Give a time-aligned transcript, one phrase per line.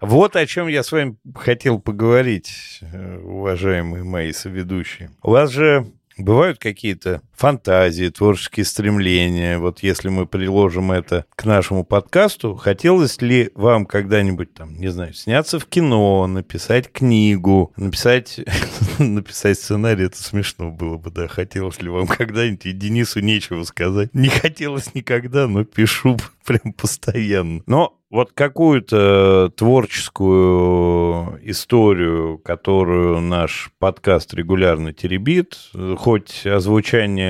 [0.00, 5.10] Вот о чем я с вами хотел поговорить, э, уважаемые мои соведущие.
[5.22, 5.86] У вас же
[6.18, 9.58] Бывают какие-то фантазии, творческие стремления.
[9.58, 15.14] Вот если мы приложим это к нашему подкасту, хотелось ли вам когда-нибудь там, не знаю,
[15.14, 18.40] сняться в кино, написать книгу, написать,
[18.98, 21.28] написать сценарий, это смешно было бы, да.
[21.28, 24.14] Хотелось ли вам когда-нибудь, и Денису нечего сказать.
[24.14, 27.62] Не хотелось никогда, но пишу прям постоянно.
[27.66, 35.58] Но вот какую-то творческую историю, которую наш подкаст регулярно теребит,
[35.96, 37.25] хоть озвучание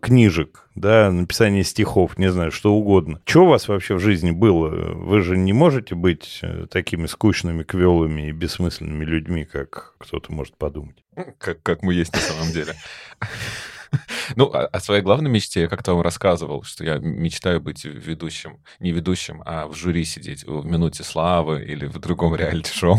[0.00, 3.20] книжек, да, написание стихов, не знаю, что угодно.
[3.24, 4.68] Что у вас вообще в жизни было?
[4.68, 6.40] Вы же не можете быть
[6.70, 11.04] такими скучными, квелыми и бессмысленными людьми, как кто-то может подумать.
[11.38, 12.74] Как, как мы есть на самом деле.
[14.36, 18.60] Ну, о, о своей главной мечте я как-то вам рассказывал, что я мечтаю быть ведущим,
[18.80, 22.98] не ведущим, а в жюри сидеть в «Минуте славы» или в другом реалити-шоу.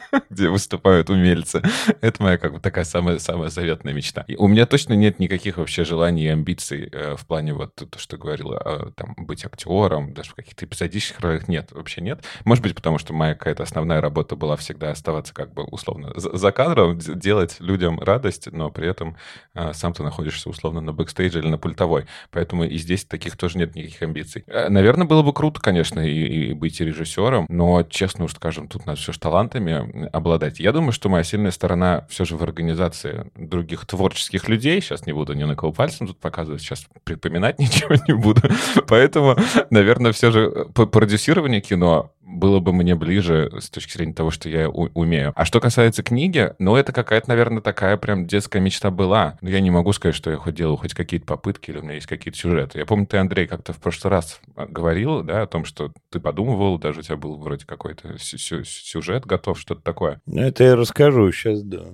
[0.30, 1.62] где выступают умельцы.
[2.00, 4.24] Это моя как бы такая самая, самая заветная мечта.
[4.28, 7.98] И у меня точно нет никаких вообще желаний и амбиций э, в плане вот то,
[7.98, 11.48] что говорила, э, там, быть актером, даже в каких-то эпизодических ролях.
[11.48, 12.24] Нет, вообще нет.
[12.44, 16.36] Может быть, потому что моя какая-то основная работа была всегда оставаться как бы условно за,
[16.36, 19.16] за кадром, делать людям радость, но при этом
[19.54, 22.06] э, сам ты находишься условно на бэкстейдже или на пультовой.
[22.30, 24.44] Поэтому и здесь таких тоже нет никаких амбиций.
[24.46, 28.86] Э, наверное, было бы круто, конечно, и, и быть режиссером, но, честно уж скажем, тут
[28.86, 29.81] надо все ж талантами
[30.12, 30.60] обладать.
[30.60, 34.80] Я думаю, что моя сильная сторона все же в организации других творческих людей.
[34.80, 38.42] Сейчас не буду ни на кого пальцем тут показывать, сейчас припоминать ничего не буду.
[38.86, 39.36] Поэтому,
[39.70, 44.68] наверное, все же продюсирование кино было бы мне ближе с точки зрения того, что я
[44.68, 45.32] умею.
[45.36, 49.38] А что касается книги, ну, это какая-то, наверное, такая прям детская мечта была.
[49.40, 51.94] Но я не могу сказать, что я хоть делал хоть какие-то попытки или у меня
[51.94, 52.78] есть какие-то сюжеты.
[52.78, 56.20] Я помню, ты, Андрей, как-то в прошлый раз а, говорил, да, о том, что ты
[56.20, 60.20] подумывал, даже у тебя был вроде какой-то сюжет готов, что-то такое.
[60.26, 61.84] Ну, это я расскажу сейчас, да.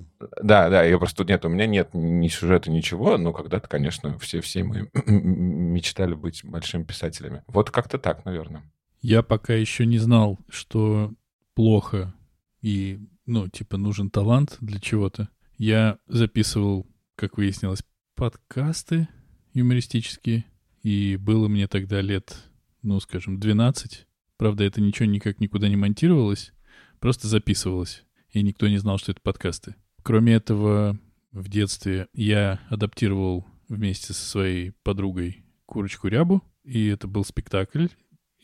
[0.41, 1.23] Да, да, я просто...
[1.23, 6.41] Нет, у меня нет ни сюжета, ничего, но когда-то, конечно, все, все мы мечтали быть
[6.43, 7.43] большими писателями.
[7.47, 8.63] Вот как-то так, наверное.
[9.01, 11.13] Я пока еще не знал, что
[11.53, 12.13] плохо
[12.61, 15.29] и, ну, типа, нужен талант для чего-то.
[15.57, 17.83] Я записывал, как выяснилось,
[18.15, 19.07] подкасты
[19.53, 20.45] юмористические,
[20.83, 22.35] и было мне тогда лет,
[22.81, 24.05] ну, скажем, 12.
[24.37, 26.53] Правда, это ничего никак никуда не монтировалось,
[26.99, 29.75] просто записывалось, и никто не знал, что это подкасты.
[30.03, 30.97] Кроме этого,
[31.31, 37.87] в детстве я адаптировал вместе со своей подругой «Курочку Рябу», и это был спектакль,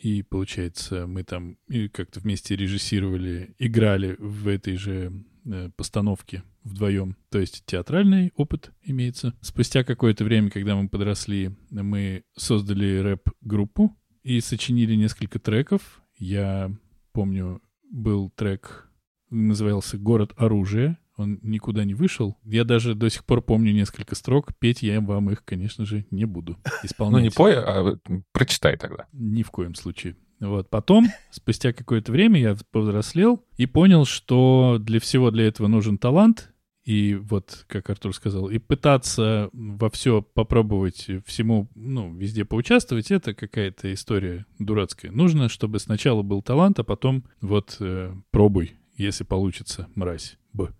[0.06, 1.58] и, получается, мы там
[1.92, 7.18] как-то вместе режиссировали, играли в этой же э, постановке вдвоем.
[7.32, 9.34] То есть театральный опыт имеется.
[9.42, 16.04] Спустя какое-то время, когда мы подросли, мы создали рэп-группу и сочинили несколько треков.
[16.20, 16.72] Я
[17.12, 18.92] помню, был трек,
[19.32, 22.38] назывался «Город оружия», он никуда не вышел.
[22.44, 24.54] Я даже до сих пор помню несколько строк.
[24.60, 27.14] Петь я вам их, конечно же, не буду исполнять.
[27.14, 27.98] Ну, не пой, а
[28.32, 29.08] прочитай тогда.
[29.14, 30.16] Ни в коем случае.
[30.40, 30.70] Вот.
[30.70, 36.52] Потом, спустя какое-то время, я повзрослел и понял, что для всего для этого нужен талант.
[36.84, 43.34] И вот, как Артур сказал, и пытаться во все попробовать, всему, ну, везде поучаствовать, это
[43.34, 45.12] какая-то история дурацкая.
[45.12, 50.38] Нужно, чтобы сначала был талант, а потом вот э, пробуй, если получится, мразь.
[50.54, 50.74] Б.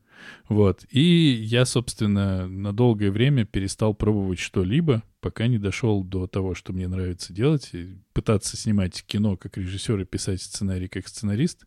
[0.48, 0.86] Вот.
[0.90, 6.74] И я, собственно, на долгое время перестал пробовать что-либо, пока не дошел до того, что
[6.74, 7.72] мне нравится делать,
[8.14, 11.66] пытаться снимать кино как режиссер и писать сценарий как сценарист.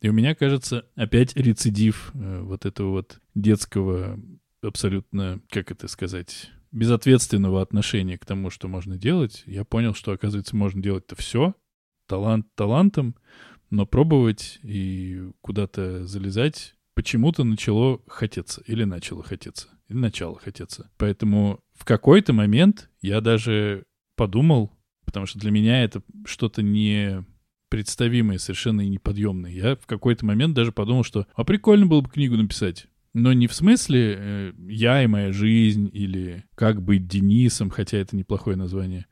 [0.00, 4.20] И у меня, кажется, опять рецидив э, вот этого вот детского
[4.62, 9.42] абсолютно, как это сказать, безответственного отношения к тому, что можно делать.
[9.46, 11.54] Я понял, что, оказывается, можно делать-то все,
[12.06, 13.14] талант талантом,
[13.70, 20.90] но пробовать и куда-то залезать почему-то начало хотеться, или начало хотеться, или начало хотеться.
[20.96, 23.84] Поэтому в какой-то момент я даже
[24.16, 24.72] подумал,
[25.04, 27.24] потому что для меня это что-то не
[27.68, 29.50] представимое, совершенно и неподъемное.
[29.50, 32.86] Я в какой-то момент даже подумал, что а прикольно было бы книгу написать.
[33.14, 38.16] Но не в смысле э, «Я и моя жизнь» или «Как быть Денисом», хотя это
[38.16, 39.06] неплохое название,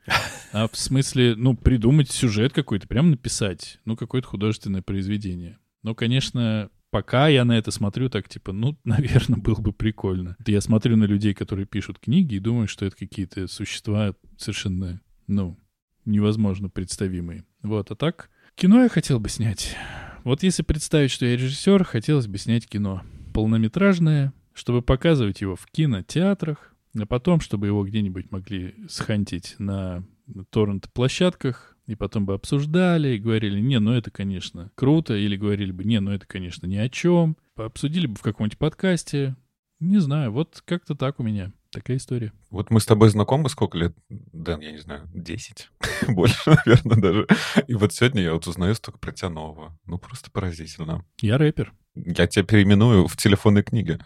[0.51, 5.57] а в смысле, ну, придумать сюжет какой-то, прям написать, ну, какое-то художественное произведение.
[5.83, 10.37] Но, конечно, пока я на это смотрю так, типа, ну, наверное, было бы прикольно.
[10.45, 15.57] Я смотрю на людей, которые пишут книги, и думаю, что это какие-то существа совершенно, ну,
[16.05, 17.45] невозможно представимые.
[17.63, 19.75] Вот, а так, кино я хотел бы снять.
[20.23, 23.01] Вот если представить, что я режиссер, хотелось бы снять кино
[23.33, 30.05] полнометражное, чтобы показывать его в кинотеатрах, а потом, чтобы его где-нибудь могли схантить на
[30.51, 35.83] торрент-площадках, и потом бы обсуждали, и говорили, не, ну это, конечно, круто, или говорили бы,
[35.83, 37.37] не, ну это, конечно, ни о чем.
[37.55, 39.35] Обсудили бы в каком-нибудь подкасте.
[39.79, 41.51] Не знаю, вот как-то так у меня.
[41.71, 42.31] Такая история.
[42.51, 43.97] Вот мы с тобой знакомы сколько лет?
[44.07, 45.71] Дэн, я не знаю, 10.
[46.09, 47.27] Больше, наверное, даже.
[47.67, 49.77] И вот сегодня я вот узнаю столько про тебя нового.
[49.85, 51.03] Ну, просто поразительно.
[51.19, 51.73] Я рэпер.
[51.95, 53.99] Я тебя переименую в телефонной книге.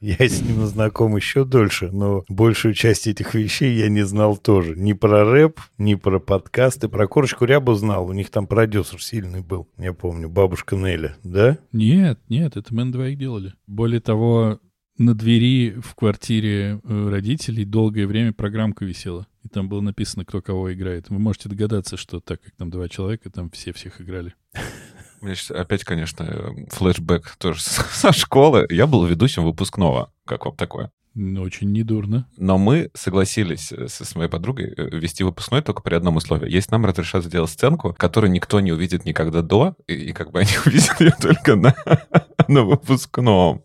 [0.00, 4.76] Я с ним знаком еще дольше, но большую часть этих вещей я не знал тоже.
[4.76, 6.88] Ни про рэп, ни про подкасты.
[6.88, 8.06] Про Корочку Рябу знал.
[8.06, 11.58] У них там продюсер сильный был, я помню, бабушка Неля, да?
[11.72, 13.54] Нет, нет, это мы на двоих делали.
[13.66, 14.60] Более того,
[14.98, 19.26] на двери в квартире э, родителей долгое время программка висела.
[19.42, 21.08] И там было написано, кто кого играет.
[21.08, 24.34] Вы можете догадаться, что так как там два человека, там все всех играли.
[25.20, 28.66] Меня сейчас опять, конечно, э, флешбэк тоже со школы.
[28.70, 30.12] Я был ведущим выпускного.
[30.24, 30.90] Как вам такое?
[31.14, 32.28] Ну, очень недурно.
[32.36, 36.50] Но мы согласились э, с, с моей подругой вести выпускной только при одном условии.
[36.50, 40.40] Если нам разрешат сделать сценку, которую никто не увидит никогда до, и, и как бы
[40.40, 41.74] они увидят ее только на,
[42.48, 43.64] на выпускном.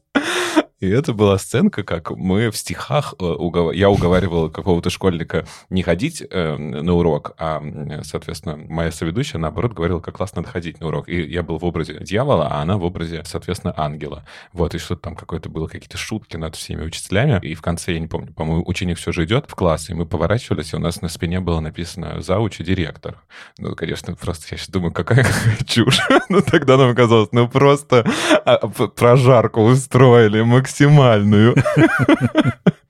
[0.84, 3.36] И это была сценка, как мы в стихах, э,
[3.74, 7.64] я уговаривал какого-то школьника не ходить э, на урок, а,
[8.04, 11.08] соответственно, моя соведущая, наоборот, говорила, как классно надо на урок.
[11.08, 14.26] И я был в образе дьявола, а она в образе, соответственно, ангела.
[14.52, 17.40] Вот, и что-то там какое-то было, какие-то шутки над всеми учителями.
[17.42, 20.06] И в конце, я не помню, по-моему, ученик все же идет в класс, и мы
[20.06, 23.24] поворачивались, и у нас на спине было написано «Зауч и директор».
[23.58, 26.02] Ну, конечно, просто я сейчас думаю, какая, какая чушь.
[26.28, 28.06] ну, тогда нам казалось, ну, просто
[28.44, 31.56] а, прожарку устроили максимально максимальную.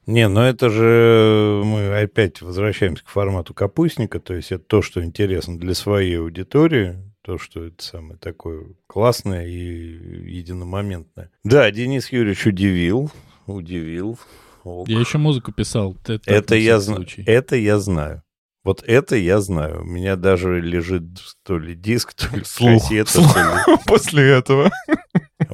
[0.05, 5.03] Не, ну это же мы опять возвращаемся к формату капустника, то есть это то, что
[5.03, 11.31] интересно для своей аудитории, то, что это самое такое классное и единомоментное.
[11.45, 13.11] Да, Денис Юрьевич удивил,
[13.47, 14.19] удивил.
[14.65, 14.89] Ок.
[14.89, 15.95] Я еще музыку писал.
[16.03, 18.23] Это, это, я, зна- это я знаю.
[18.63, 19.81] Вот это я знаю.
[19.81, 21.03] У меня даже лежит
[21.43, 23.11] то ли диск, то ли слух, кассета.
[23.11, 23.33] Слух.
[23.33, 23.77] То ли...
[23.85, 24.71] После этого.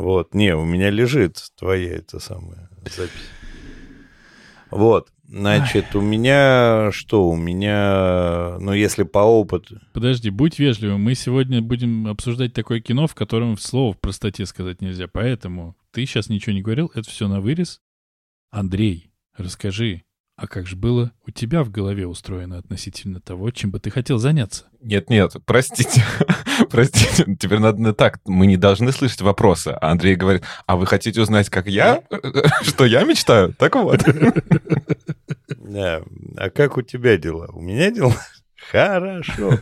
[0.09, 3.11] Вот, не, у меня лежит твоя это самая запись.
[4.71, 7.29] Вот, значит, у меня что?
[7.29, 9.79] У меня, ну, если по опыту...
[9.93, 11.03] Подожди, будь вежливым.
[11.03, 15.07] Мы сегодня будем обсуждать такое кино, в котором слово в простоте сказать нельзя.
[15.07, 17.79] Поэтому ты сейчас ничего не говорил, это все на вырез.
[18.49, 20.05] Андрей, расскажи,
[20.41, 24.19] а как же было у тебя в голове устроено относительно того, чем бы ты хотел
[24.19, 24.65] заняться?
[24.81, 26.01] Нет-нет, простите,
[26.69, 29.69] простите, теперь надо так, мы не должны слышать вопросы.
[29.69, 32.03] А Андрей говорит, а вы хотите узнать, как я,
[32.61, 33.53] что я мечтаю?
[33.53, 34.01] Так вот.
[35.69, 36.01] Да,
[36.35, 37.47] а как у тебя дела?
[37.53, 38.15] У меня дела?
[38.71, 39.59] Хорошо.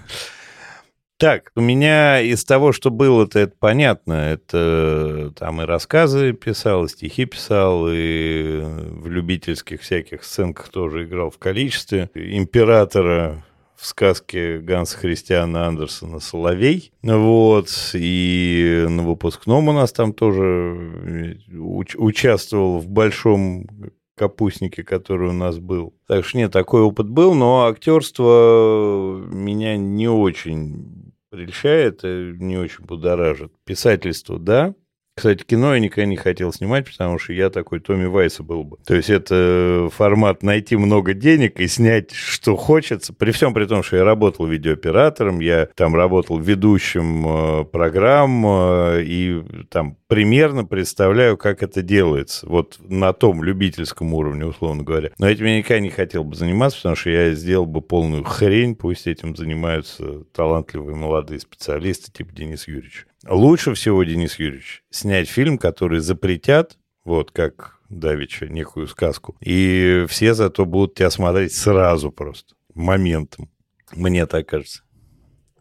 [1.17, 4.13] Так, у меня из того, что было-то, это понятно.
[4.13, 11.31] Это там и рассказы писал, и стихи писал, и в любительских всяких сценках тоже играл
[11.31, 12.11] в количестве.
[12.13, 13.43] Императора
[13.75, 16.91] в сказке Ганса Христиана Андерсона «Соловей».
[17.01, 23.67] Вот, и на выпускном у нас там тоже уч- участвовал в большом
[24.15, 25.95] капустнике, который у нас был.
[26.07, 33.51] Так что нет, такой опыт был, но актерство меня не очень прельщает, не очень будоражит.
[33.65, 34.73] Писательство, да.
[35.17, 38.77] Кстати, кино я никогда не хотел снимать, потому что я такой Томми Вайса был бы.
[38.85, 43.13] То есть это формат найти много денег и снять, что хочется.
[43.13, 47.25] При всем при том, что я работал видеооператором, я там работал ведущим
[47.61, 52.47] э, программ э, и там примерно представляю, как это делается.
[52.47, 55.09] Вот на том любительском уровне, условно говоря.
[55.17, 58.75] Но этим я никогда не хотел бы заниматься, потому что я сделал бы полную хрень.
[58.75, 63.07] Пусть этим занимаются талантливые молодые специалисты, типа Денис Юрьевич.
[63.29, 70.33] Лучше всего, Денис Юрьевич, снять фильм, который запретят, вот как Давича, некую сказку, и все
[70.33, 73.49] зато будут тебя смотреть сразу просто, моментом.
[73.93, 74.83] Мне так кажется.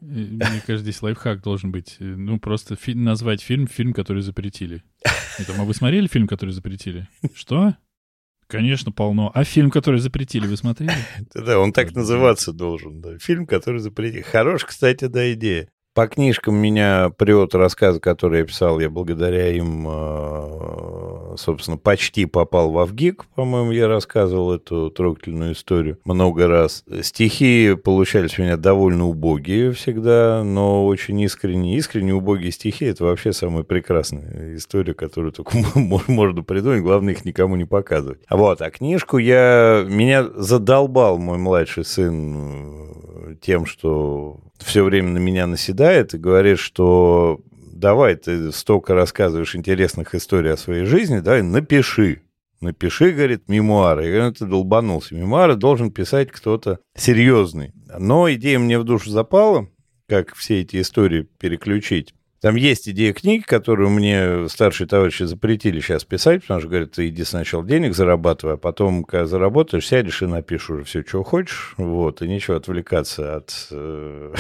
[0.00, 1.96] Мне кажется, здесь лайфхак должен быть.
[1.98, 4.82] Ну, просто фи- назвать фильм фильм, который запретили.
[5.38, 7.08] Это, а вы смотрели фильм, который запретили?
[7.34, 7.76] Что?
[8.46, 9.30] Конечно, полно.
[9.34, 10.92] А фильм, который запретили, вы смотрели?
[11.34, 13.00] Да, он так называться должен.
[13.00, 13.18] Да.
[13.18, 14.22] Фильм, который запретили.
[14.22, 15.68] Хорош, кстати, да, идея.
[15.96, 18.80] По книжкам меня прет рассказы, которые я писал.
[18.80, 23.24] Я благодаря им, э, собственно, почти попал в Авгик.
[23.34, 26.84] По-моему, я рассказывал эту трогательную историю много раз.
[27.00, 31.78] Стихи получались у меня довольно убогие всегда, но очень искренние.
[31.78, 35.56] Искренне убогие стихи— это вообще самая прекрасная история, которую только
[36.08, 36.82] можно придумать.
[36.82, 38.20] Главное, их никому не показывать.
[38.28, 39.82] Вот, а книжку я...
[39.88, 42.36] Меня задолбал мой младший сын
[43.30, 49.54] э, тем, что все время на меня наседает и говорит, что давай, ты столько рассказываешь
[49.54, 52.22] интересных историй о своей жизни, давай напиши.
[52.60, 54.06] Напиши, говорит, мемуары.
[54.06, 55.14] Я говорю, «Ну, ты долбанулся.
[55.14, 57.72] Мемуары должен писать кто-то серьезный.
[57.98, 59.68] Но идея мне в душу запала.
[60.08, 62.14] как все эти истории переключить.
[62.40, 67.08] Там есть идея книги, которую мне старшие товарищи запретили сейчас писать, потому что говорят, ты
[67.08, 71.74] иди сначала денег зарабатывай, а потом, когда заработаешь, сядешь и напишешь уже все, что хочешь,
[71.76, 74.34] вот, и нечего отвлекаться от, э,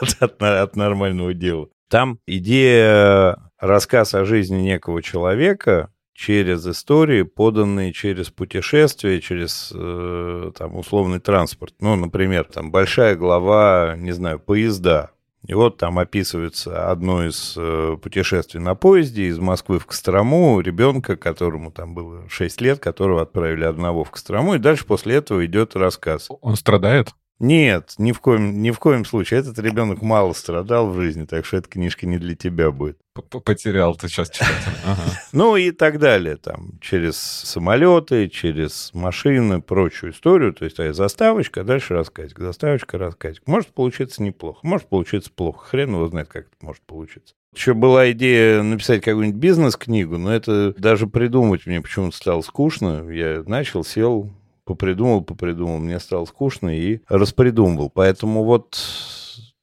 [0.20, 1.68] от, от нормального дела.
[1.88, 10.76] Там идея рассказ о жизни некого человека через истории, поданные через путешествия, через э, там
[10.76, 11.74] условный транспорт.
[11.80, 15.10] Ну, например, там большая глава, не знаю, поезда.
[15.46, 21.16] И вот там описывается одно из э, путешествий на поезде из Москвы в Кострому, ребенка,
[21.16, 25.76] которому там было 6 лет, которого отправили одного в Кострому, и дальше после этого идет
[25.76, 26.28] рассказ.
[26.40, 27.14] Он страдает?
[27.38, 29.40] Нет, ни в коем, ни в коем случае.
[29.40, 32.98] Этот ребенок мало страдал в жизни, так что эта книжка не для тебя будет.
[33.44, 34.72] Потерял ты сейчас читателя.
[34.86, 35.02] Ага.
[35.32, 36.36] Ну и так далее.
[36.36, 40.52] Там, через самолеты, через машины, прочую историю.
[40.54, 42.38] То есть а заставочка, дальше рассказик.
[42.38, 43.42] Заставочка, рассказик.
[43.46, 45.66] Может получиться неплохо, может получиться плохо.
[45.66, 47.34] Хрен его знает, как это может получиться.
[47.54, 53.10] Еще была идея написать какую-нибудь бизнес-книгу, но это даже придумать мне почему-то стало скучно.
[53.10, 54.30] Я начал, сел,
[54.66, 57.88] попридумал, попридумал, мне стало скучно и распридумывал.
[57.88, 58.76] Поэтому вот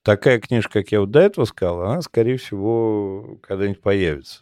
[0.02, 4.42] такая книжка, как я вот до этого сказал, она, скорее всего, когда-нибудь появится.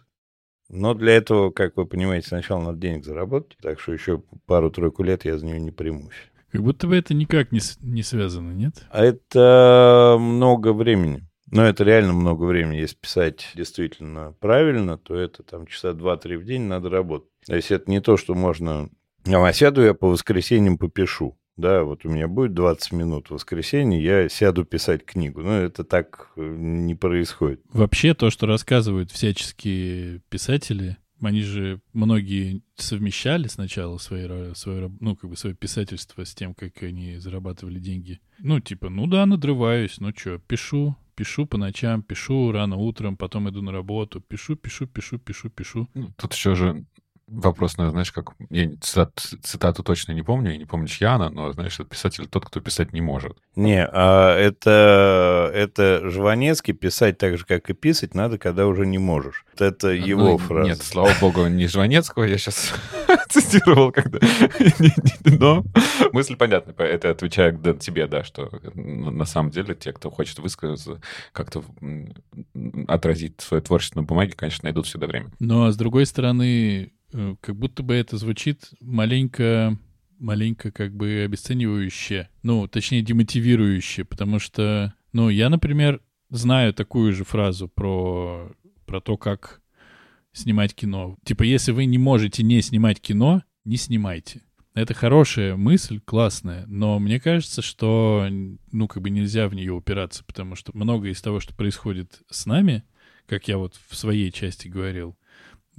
[0.69, 5.25] Но для этого, как вы понимаете, сначала надо денег заработать, так что еще пару-тройку лет
[5.25, 6.13] я за нее не примусь.
[6.51, 8.85] Как будто бы это никак не, не связано, нет?
[8.89, 11.27] А это много времени.
[11.49, 12.77] Но это реально много времени.
[12.77, 17.29] Если писать действительно правильно, то это там часа два-три в день надо работать.
[17.45, 18.89] То есть это не то, что можно
[19.45, 21.37] а сяду я по воскресеньям попишу.
[21.57, 25.41] Да, вот у меня будет 20 минут в воскресенье, я сяду писать книгу.
[25.41, 27.61] Но это так э, не происходит.
[27.71, 35.29] Вообще то, что рассказывают всяческие писатели, они же многие совмещали сначала свои, свое, ну, как
[35.29, 38.19] бы свое писательство с тем, как они зарабатывали деньги.
[38.39, 43.49] Ну, типа, ну да, надрываюсь, ну что, пишу, пишу по ночам, пишу рано утром, потом
[43.49, 45.87] иду на работу, пишу, пишу, пишу, пишу, пишу.
[45.93, 46.85] Ну, тут еще же
[47.31, 48.33] вопрос, наверное, знаешь, как...
[48.49, 52.27] Я цитат, цитату точно не помню, я не помню, чья она, но, знаешь, это писатель
[52.27, 53.37] тот, кто писать не может.
[53.55, 58.97] Не, а это, это Жванецкий писать так же, как и писать, надо, когда уже не
[58.97, 59.45] можешь.
[59.57, 60.69] Это ну, его ну, фраза.
[60.69, 62.73] Нет, слава богу, не Жванецкого, я сейчас
[63.29, 64.19] цитировал, когда...
[65.23, 65.63] Но
[66.11, 71.63] мысль понятна, это отвечаю тебе, да, что на самом деле те, кто хочет высказаться, как-то
[72.87, 75.31] отразить свое творчество на бумаге, конечно, найдут всегда время.
[75.39, 76.91] Но, с другой стороны,
[77.41, 79.77] как будто бы это звучит маленько,
[80.19, 87.23] маленько как бы обесценивающе, ну, точнее, демотивирующе, потому что, ну, я, например, знаю такую же
[87.23, 88.51] фразу про,
[88.85, 89.61] про то, как
[90.31, 91.17] снимать кино.
[91.25, 94.41] Типа, если вы не можете не снимать кино, не снимайте.
[94.73, 98.27] Это хорошая мысль, классная, но мне кажется, что,
[98.71, 102.45] ну, как бы нельзя в нее упираться, потому что многое из того, что происходит с
[102.45, 102.83] нами,
[103.25, 105.17] как я вот в своей части говорил,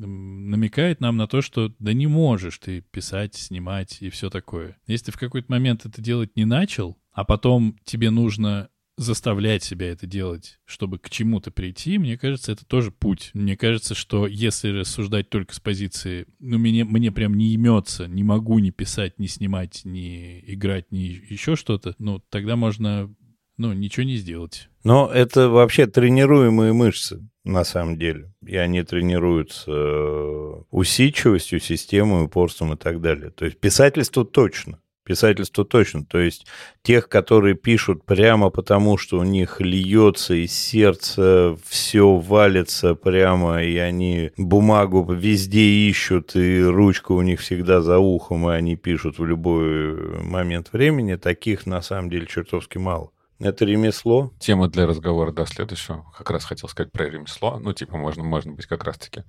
[0.06, 4.76] намекает нам на то, что да не можешь ты писать, снимать и все такое.
[4.87, 9.90] Если ты в какой-то момент это делать не начал, а потом тебе нужно заставлять себя
[9.90, 13.30] это делать, чтобы к чему-то прийти, мне кажется, это тоже путь.
[13.32, 18.23] Мне кажется, что если рассуждать только с позиции, ну, мне, мне прям не имется, не
[18.23, 23.14] могу ни писать, ни снимать, ни играть, ни еще что-то, ну, тогда можно,
[23.56, 24.68] ну, ничего не сделать.
[24.85, 28.32] Но это вообще тренируемые мышцы на самом деле.
[28.47, 33.30] И они тренируются э, усидчивостью, системой, упорством и так далее.
[33.30, 34.78] То есть писательство точно.
[35.04, 36.04] Писательство точно.
[36.04, 36.47] То есть
[36.82, 43.76] тех, которые пишут прямо потому, что у них льется из сердца, все валится прямо, и
[43.78, 49.25] они бумагу везде ищут, и ручка у них всегда за ухом, и они пишут в
[49.25, 53.11] любой момент времени, таких на самом деле чертовски мало.
[53.42, 54.32] Это ремесло.
[54.38, 56.06] Тема для разговора, да, следующего.
[56.16, 57.58] Как раз хотел сказать про ремесло.
[57.58, 59.25] Ну, типа, можно, можно быть как раз-таки...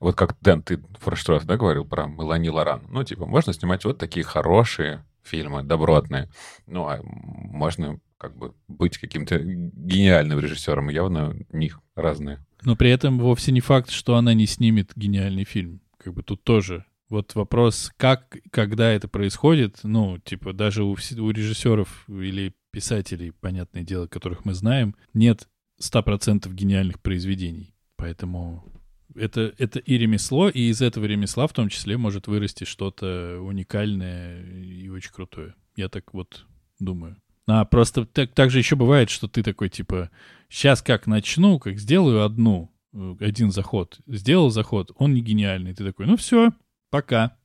[0.00, 2.82] Вот как, Дэн, ты в прошлый раз, да, говорил про Мелани Лоран.
[2.88, 6.30] Ну, типа, можно снимать вот такие хорошие фильмы, добротные.
[6.66, 10.88] Ну, а можно как бы быть каким-то гениальным режиссером.
[10.88, 12.44] Явно у них разные.
[12.62, 15.80] Но при этом вовсе не факт, что она не снимет гениальный фильм.
[15.98, 21.30] Как бы тут тоже вот вопрос, как, когда это происходит, ну, типа, даже у, у
[21.30, 25.48] режиссеров или писателей, понятное дело, которых мы знаем, нет
[25.80, 27.74] 100% гениальных произведений.
[27.96, 28.72] Поэтому
[29.16, 34.44] это, это и ремесло, и из этого ремесла в том числе может вырасти что-то уникальное
[34.44, 35.56] и очень крутое.
[35.74, 36.46] Я так вот
[36.78, 37.16] думаю.
[37.48, 40.10] А просто так, так же еще бывает, что ты такой, типа,
[40.48, 43.98] сейчас как начну, как сделаю одну, э, один заход.
[44.06, 45.74] Сделал заход, он не гениальный.
[45.74, 46.52] Ты такой, ну все,
[46.90, 47.36] пока.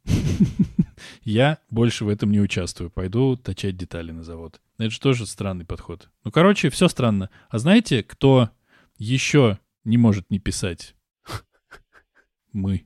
[1.23, 2.89] Я больше в этом не участвую.
[2.89, 4.61] Пойду точать детали на завод.
[4.77, 6.09] Это же тоже странный подход.
[6.23, 7.29] Ну, короче, все странно.
[7.49, 8.49] А знаете, кто
[8.97, 10.95] еще не может не писать?
[12.53, 12.85] Мы.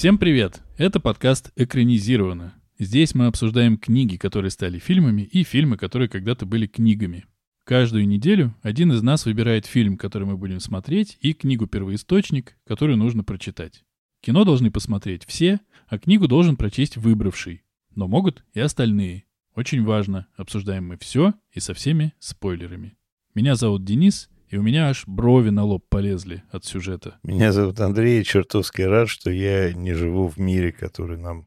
[0.00, 0.62] Всем привет!
[0.78, 2.54] Это подкаст «Экранизировано».
[2.78, 7.26] Здесь мы обсуждаем книги, которые стали фильмами, и фильмы, которые когда-то были книгами.
[7.64, 13.24] Каждую неделю один из нас выбирает фильм, который мы будем смотреть, и книгу-первоисточник, которую нужно
[13.24, 13.84] прочитать.
[14.22, 17.62] Кино должны посмотреть все, а книгу должен прочесть выбравший.
[17.94, 19.24] Но могут и остальные.
[19.54, 22.96] Очень важно, обсуждаем мы все и со всеми спойлерами.
[23.34, 27.18] Меня зовут Денис, и у меня аж брови на лоб полезли от сюжета.
[27.22, 31.46] Меня зовут Андрей, чертовски рад, что я не живу в мире, который нам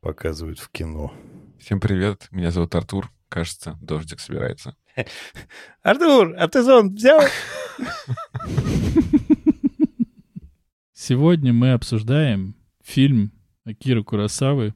[0.00, 1.12] показывают в кино.
[1.58, 3.10] Всем привет, меня зовут Артур.
[3.28, 4.76] Кажется, дождик собирается.
[5.82, 7.20] Артур, а ты зонт взял?
[10.92, 13.32] Сегодня мы обсуждаем фильм
[13.64, 14.74] Акира Курасавы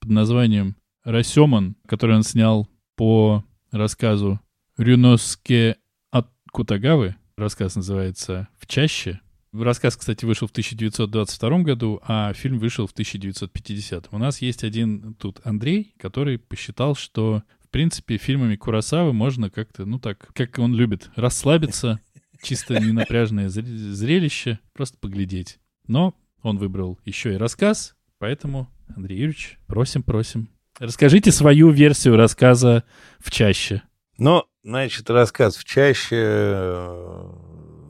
[0.00, 4.40] под названием «Расеман», который он снял по рассказу
[4.78, 5.76] Рюноске
[6.10, 7.17] от Кутагавы.
[7.38, 9.20] Рассказ называется «В чаще».
[9.52, 14.08] Рассказ, кстати, вышел в 1922 году, а фильм вышел в 1950.
[14.10, 19.84] У нас есть один тут Андрей, который посчитал, что, в принципе, фильмами Курасавы можно как-то,
[19.84, 22.00] ну так, как он любит, расслабиться,
[22.42, 25.60] чисто ненапряжное зрелище, просто поглядеть.
[25.86, 30.48] Но он выбрал еще и рассказ, поэтому, Андрей Юрьевич, просим-просим.
[30.80, 32.82] Расскажите свою версию рассказа
[33.20, 33.82] «В чаще».
[34.18, 37.30] Ну, значит, рассказ в чаще э,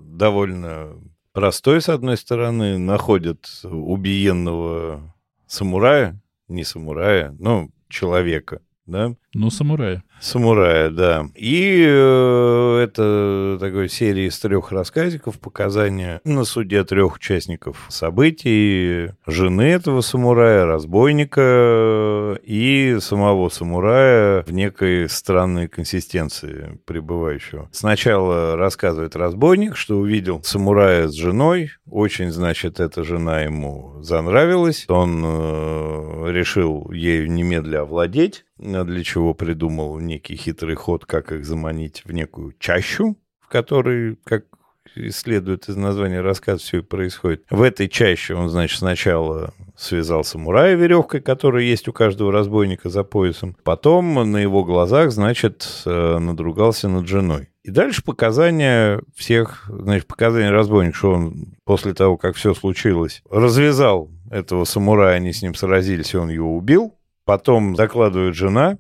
[0.06, 1.00] довольно
[1.32, 2.78] простой, с одной стороны.
[2.78, 5.14] Находят убиенного
[5.46, 9.14] самурая, не самурая, но человека, да?
[9.34, 10.02] Ну, самурая.
[10.21, 11.26] Самурая, да.
[11.35, 19.63] И э, это такой серия из трех рассказиков, показания на суде трех участников событий, жены
[19.63, 27.69] этого самурая, разбойника и самого самурая в некой странной консистенции пребывающего.
[27.73, 35.23] Сначала рассказывает разбойник, что увидел самурая с женой, очень, значит, эта жена ему занравилась, он
[35.25, 42.12] э, решил ею немедля овладеть, для чего придумал некий хитрый ход, как их заманить в
[42.12, 44.44] некую чащу, в которой, как
[45.10, 47.44] следует из названия рассказа, все и происходит.
[47.50, 53.04] В этой чаще он, значит, сначала связал самурая веревкой, которая есть у каждого разбойника за
[53.04, 53.56] поясом.
[53.62, 57.50] Потом на его глазах, значит, э, надругался над женой.
[57.62, 64.10] И дальше показания всех, значит, показания разбойника, что он после того, как все случилось, развязал
[64.30, 66.94] этого самурая, они с ним сразились, и он его убил.
[67.25, 68.78] Потом докладывает жена,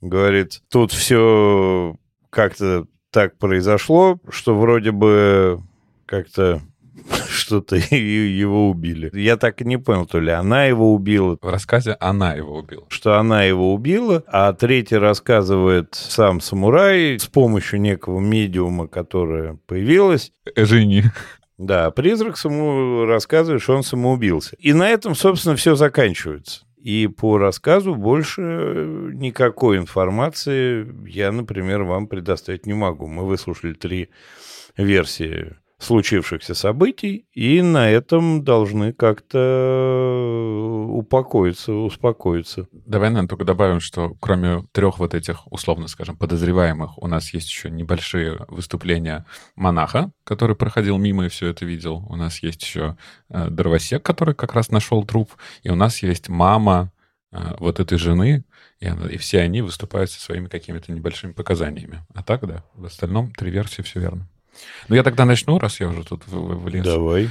[0.00, 1.96] говорит, тут все
[2.30, 5.60] как-то так произошло, что вроде бы
[6.06, 6.60] как-то
[7.28, 9.10] что-то его убили.
[9.18, 11.38] Я так и не понял, то ли она его убила.
[11.40, 12.84] В рассказе она его убила.
[12.88, 20.32] Что она его убила, а третий рассказывает сам самурай с помощью некого медиума, которое появилось.
[20.56, 21.04] Жени.
[21.56, 24.54] Да, призрак саму рассказывает, что он самоубился.
[24.60, 26.67] И на этом, собственно, все заканчивается.
[26.80, 28.42] И по рассказу больше
[29.12, 33.06] никакой информации я, например, вам предоставить не могу.
[33.06, 34.10] Мы выслушали три
[34.76, 42.66] версии случившихся событий, и на этом должны как-то упокоиться, успокоиться.
[42.72, 47.48] Давай, наверное, только добавим, что кроме трех вот этих, условно скажем, подозреваемых, у нас есть
[47.48, 52.04] еще небольшие выступления монаха, который проходил мимо и все это видел.
[52.08, 52.96] У нас есть еще
[53.28, 55.30] э, дровосек, который как раз нашел труп.
[55.62, 56.92] И у нас есть мама
[57.30, 58.44] э, вот этой жены,
[58.80, 62.04] и, она, и все они выступают со своими какими-то небольшими показаниями.
[62.14, 64.28] А так, да, в остальном три версии, все верно.
[64.88, 66.84] Ну, я тогда начну, раз я уже тут влез.
[66.84, 67.30] Давай.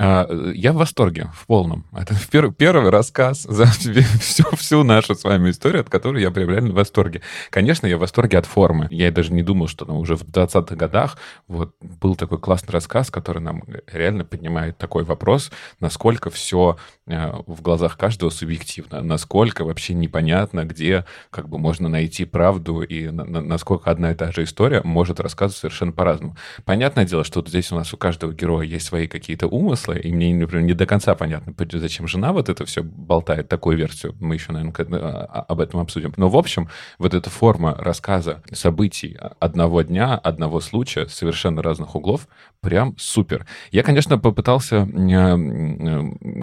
[0.00, 1.84] А, а, я в восторге, в полном.
[1.92, 6.50] Это пер, первый рассказ за всю, всю нашу с вами историю, от которой я прям
[6.50, 7.20] реально в восторге.
[7.50, 8.86] Конечно, я в восторге от формы.
[8.92, 13.10] Я даже не думал, что ну, уже в 20-х годах вот был такой классный рассказ,
[13.10, 16.76] который нам реально поднимает такой вопрос, насколько все
[17.08, 23.08] э, в глазах каждого субъективно, насколько вообще непонятно, где как бы можно найти правду и
[23.10, 26.36] на, на, насколько одна и та же история может рассказывать совершенно по-разному.
[26.64, 30.00] Понятное дело, что вот здесь у нас у каждого героя есть свои какие-то умыслы, смысла,
[30.00, 34.14] и мне, например, не до конца понятно, зачем жена вот это все болтает, такую версию,
[34.20, 36.12] мы еще, наверное, а, об этом обсудим.
[36.16, 42.28] Но, в общем, вот эта форма рассказа событий одного дня, одного случая, совершенно разных углов,
[42.60, 43.46] прям супер.
[43.70, 44.82] Я, конечно, попытался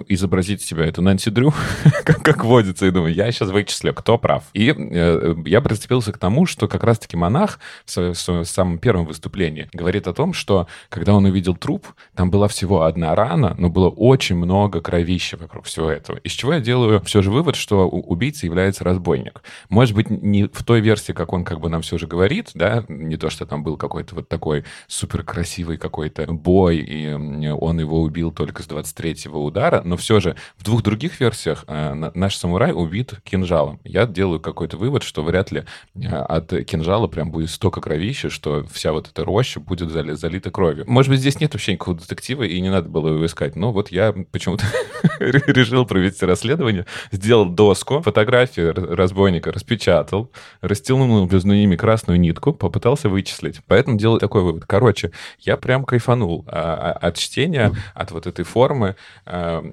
[0.08, 1.52] изобразить себя эту Нэнси Дрю,
[2.04, 4.44] как, как водится, и думаю, я сейчас вычислю, кто прав.
[4.54, 9.68] И э, я прицепился к тому, что как раз-таки монах в, в самом первом выступлении
[9.72, 13.88] говорит о том, что когда он увидел труп, там была всего одна рана, но было
[13.88, 16.18] очень много кровища вокруг всего этого.
[16.18, 19.42] Из чего я делаю все же вывод, что убийца является разбойник.
[19.68, 22.84] Может быть, не в той версии, как он как бы нам все же говорит, да,
[22.88, 28.02] не то, что там был какой-то вот такой супер красивый какой-то бой, и он его
[28.02, 32.72] убил только с 23-го удара, но все же в двух других версиях э, наш самурай
[32.72, 33.80] убит кинжалом.
[33.84, 38.64] Я делаю какой-то вывод, что вряд ли э, от кинжала прям будет столько кровища, что
[38.72, 40.84] вся вот эта роща будет залита кровью.
[40.86, 43.56] Может быть, здесь нет вообще никакого детектива, и не надо было его искать.
[43.56, 44.64] Но вот я почему-то
[45.20, 53.60] решил провести расследование, сделал доску, фотографию разбойника распечатал, растянул между ними красную нитку, попытался вычислить.
[53.66, 54.64] Поэтому делаю такой вывод.
[54.66, 58.96] Короче, я прям кайфанул а, а, от чтения, от вот этой формы.
[59.24, 59.64] А,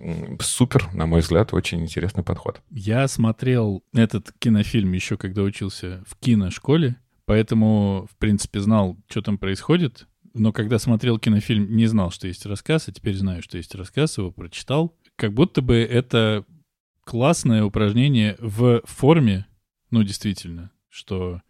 [0.41, 2.61] супер, на мой взгляд, очень интересный подход.
[2.69, 9.37] Я смотрел этот кинофильм еще когда учился в киношколе, поэтому, в принципе, знал, что там
[9.37, 10.07] происходит.
[10.34, 14.17] Но когда смотрел кинофильм, не знал, что есть рассказ, а теперь знаю, что есть рассказ,
[14.17, 14.98] его прочитал.
[15.15, 16.43] Как будто бы это
[17.04, 19.46] классное упражнение в форме,
[19.91, 21.41] ну, действительно, что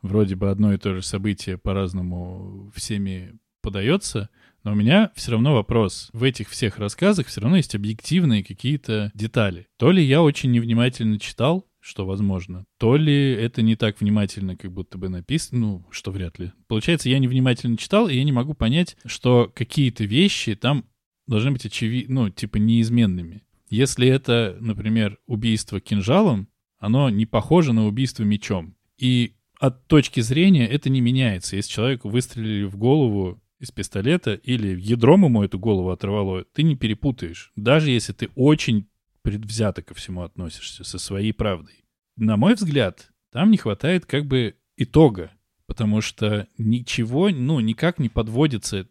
[0.00, 4.28] вроде бы одно и то же событие по-разному всеми подается,
[4.64, 6.10] но у меня все равно вопрос.
[6.12, 9.68] В этих всех рассказах все равно есть объективные какие-то детали.
[9.76, 14.72] То ли я очень невнимательно читал, что возможно, то ли это не так внимательно, как
[14.72, 16.52] будто бы написано, ну, что вряд ли.
[16.68, 20.86] Получается, я невнимательно читал, и я не могу понять, что какие-то вещи там
[21.26, 23.42] должны быть очевидны, ну, типа неизменными.
[23.68, 28.76] Если это, например, убийство кинжалом, оно не похоже на убийство мечом.
[28.96, 31.56] И от точки зрения это не меняется.
[31.56, 36.76] Если человеку выстрелили в голову из пистолета или ядром ему эту голову оторвало, ты не
[36.76, 37.52] перепутаешь.
[37.56, 38.88] Даже если ты очень
[39.22, 41.84] предвзято ко всему относишься, со своей правдой.
[42.16, 45.32] На мой взгляд, там не хватает как бы итога,
[45.66, 48.86] потому что ничего, ну, никак не подводится,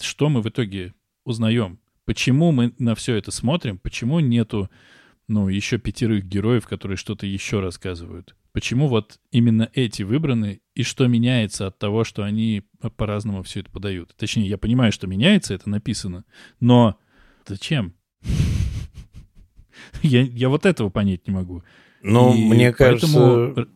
[0.00, 1.78] что мы в итоге узнаем.
[2.04, 4.70] Почему мы на все это смотрим, почему нету,
[5.28, 8.36] ну, еще пятерых героев, которые что-то еще рассказывают.
[8.52, 12.62] Почему вот именно эти выбраны, и что меняется от того, что они
[12.96, 14.14] по-разному все это подают?
[14.16, 16.24] Точнее, я понимаю, что меняется, это написано,
[16.58, 16.98] но
[17.46, 17.94] зачем?
[20.02, 21.62] Я, я вот этого понять не могу.
[22.02, 23.54] Ну, мне поэтому...
[23.54, 23.68] кажется...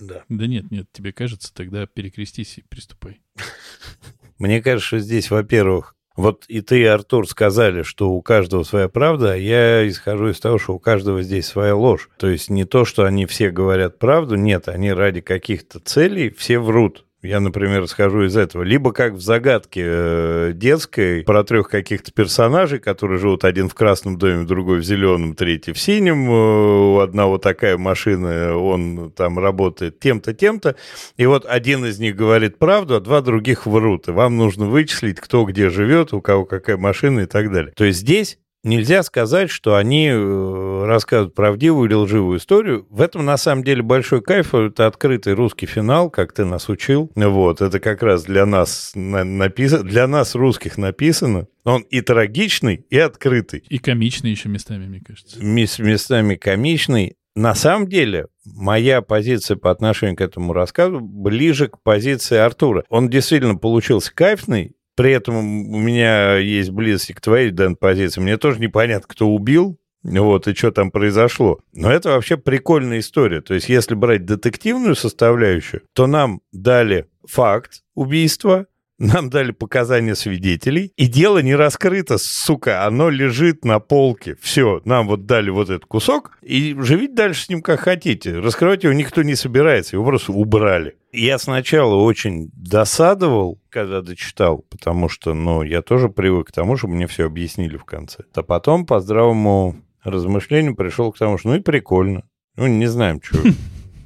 [0.00, 0.24] Да.
[0.28, 3.20] да нет, нет, тебе кажется, тогда перекрестись и приступай.
[4.38, 8.88] Мне кажется, что здесь, во-первых, вот и ты, и Артур, сказали, что у каждого своя
[8.88, 12.10] правда, а я исхожу из того, что у каждого здесь своя ложь.
[12.18, 16.58] То есть не то, что они все говорят правду, нет, они ради каких-то целей все
[16.58, 17.06] врут.
[17.22, 18.64] Я, например, схожу из этого.
[18.64, 24.18] Либо как в загадке э, детской про трех каких-то персонажей, которые живут один в красном
[24.18, 26.28] доме, другой в зеленом, третий в синем.
[26.28, 30.74] Э, у одного такая машина, он там работает тем-то, тем-то.
[31.16, 34.08] И вот один из них говорит правду, а два других врут.
[34.08, 37.72] И вам нужно вычислить, кто где живет, у кого какая машина и так далее.
[37.76, 42.86] То есть здесь Нельзя сказать, что они э, рассказывают правдивую или лживую историю.
[42.90, 44.54] В этом, на самом деле, большой кайф.
[44.54, 47.10] Это открытый русский финал, как ты нас учил.
[47.16, 51.48] Вот, это как раз для нас написано, для нас, русских, написано.
[51.64, 53.64] Он и трагичный, и открытый.
[53.68, 55.42] И комичный еще местами, мне кажется.
[55.42, 57.16] Мест, местами комичный.
[57.34, 62.84] На самом деле, моя позиция по отношению к этому рассказу ближе к позиции Артура.
[62.90, 68.20] Он действительно получился кайфный, при этом у меня есть близость к твоей, Дэн, позиции.
[68.20, 71.60] Мне тоже непонятно, кто убил, вот, и что там произошло.
[71.72, 73.40] Но это вообще прикольная история.
[73.40, 78.66] То есть, если брать детективную составляющую, то нам дали факт убийства,
[79.02, 84.36] нам дали показания свидетелей, и дело не раскрыто, сука, оно лежит на полке.
[84.40, 88.38] Все, нам вот дали вот этот кусок, и живите дальше с ним как хотите.
[88.38, 90.94] Раскрывать его никто не собирается, его просто убрали.
[91.12, 96.94] Я сначала очень досадовал, когда дочитал, потому что, ну, я тоже привык к тому, чтобы
[96.94, 98.24] мне все объяснили в конце.
[98.34, 102.22] А потом по здравому размышлению пришел к тому, что ну и прикольно.
[102.56, 103.38] Ну, не знаем, что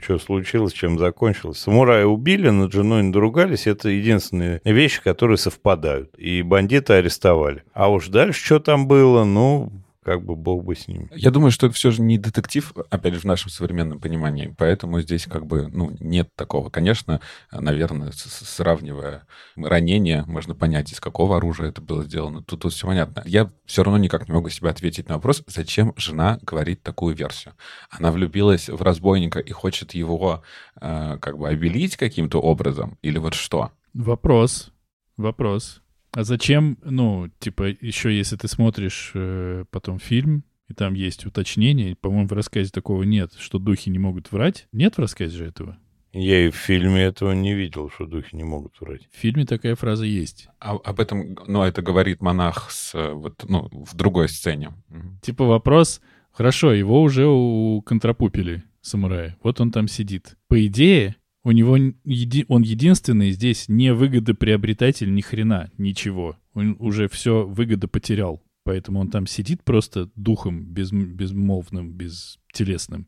[0.07, 1.59] что случилось, чем закончилось.
[1.59, 3.67] Самурая убили, над женой надругались.
[3.67, 6.15] Это единственные вещи, которые совпадают.
[6.17, 7.65] И бандита арестовали.
[7.75, 9.73] А уж дальше что там было, ну,
[10.07, 11.11] как бы бог бы с ним.
[11.17, 14.55] Я думаю, что это все же не детектив, опять же, в нашем современном понимании.
[14.57, 16.71] Поэтому здесь как бы, ну, нет такого.
[16.71, 22.41] Конечно, наверное, сравнивая ранение, можно понять, из какого оружия это было сделано.
[22.45, 23.25] Тут, тут все понятно.
[23.27, 27.55] Я все равно никак не могу себе ответить на вопрос, зачем жена говорит такую версию.
[27.91, 30.45] Она влюбилась в разбойника и хочет его
[30.81, 32.97] э, как бы обелить каким-то образом?
[33.03, 33.73] Или вот что?
[33.93, 34.71] Вопрос.
[35.17, 35.83] Вопрос.
[36.17, 41.95] А зачем, ну, типа, еще если ты смотришь э, потом фильм, и там есть уточнение,
[41.95, 44.67] по-моему, в рассказе такого нет, что духи не могут врать.
[44.73, 45.77] Нет в рассказе же этого?
[46.15, 49.07] Я и в фильме этого не видел, что духи не могут врать.
[49.13, 50.49] В фильме такая фраза есть.
[50.59, 54.73] А, об этом, ну, это говорит монах с, вот, ну, в другой сцене.
[55.21, 56.01] Типа вопрос,
[56.33, 60.39] хорошо, его уже у контрапупили самурая, вот он там сидит.
[60.49, 61.17] По идее,
[61.47, 66.37] у него еди, он единственный здесь не выгодоприобретатель ни хрена, ничего.
[66.55, 68.43] Он уже все выгода потерял.
[68.65, 73.07] Поэтому он там сидит просто духом без, безмолвным, бестелесным.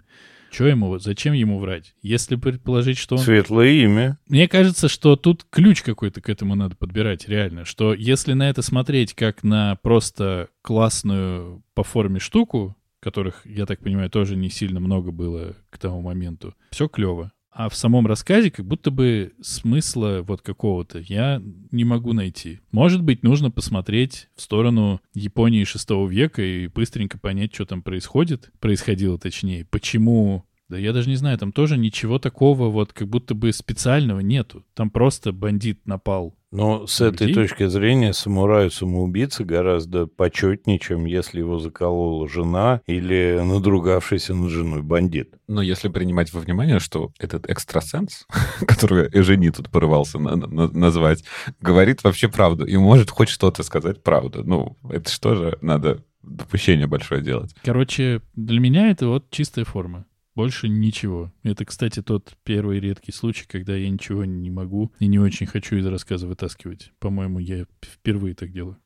[0.53, 1.97] Что ему, зачем ему врать?
[2.01, 3.23] Если предположить, что он...
[3.23, 4.21] Светлое имя.
[4.29, 7.65] Мне кажется, что тут ключ какой-то к этому надо подбирать, реально.
[7.65, 13.81] Что если на это смотреть как на просто классную по форме штуку, которых, я так
[13.81, 17.33] понимаю, тоже не сильно много было к тому моменту, все клево.
[17.59, 21.43] А в самом рассказе как будто бы смысла вот какого-то я
[21.73, 22.61] не могу найти.
[22.71, 28.53] Может быть, нужно посмотреть в сторону Японии шестого века и быстренько понять, что там происходит,
[28.61, 33.35] происходило точнее, почему да я даже не знаю, там тоже ничего такого вот как будто
[33.35, 34.65] бы специального нету.
[34.75, 36.35] Там просто бандит напал.
[36.51, 44.35] Но с этой точки зрения самураю-самоубийца гораздо почетнее, чем если его заколола жена или надругавшийся
[44.35, 45.35] над женой бандит.
[45.47, 48.27] Но если принимать во внимание, что этот экстрасенс,
[48.67, 51.23] который Эжени тут порывался на на назвать,
[51.61, 54.43] говорит вообще правду и может хоть что-то сказать правду.
[54.45, 57.55] Ну, это что же надо допущение большое делать.
[57.63, 60.07] Короче, для меня это вот чистая форма.
[60.39, 61.33] Больше ничего.
[61.43, 65.75] Это, кстати, тот первый редкий случай, когда я ничего не могу и не очень хочу
[65.75, 66.93] из рассказа вытаскивать.
[67.01, 68.77] По-моему, я впервые так делаю.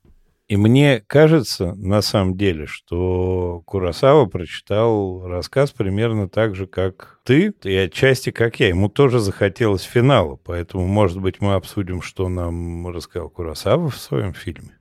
[0.49, 7.53] И мне кажется, на самом деле, что Курасава прочитал рассказ примерно так же, как ты,
[7.65, 8.69] и отчасти как я.
[8.69, 14.33] Ему тоже захотелось финала, поэтому, может быть, мы обсудим, что нам рассказал Курасава в своем
[14.33, 14.79] фильме.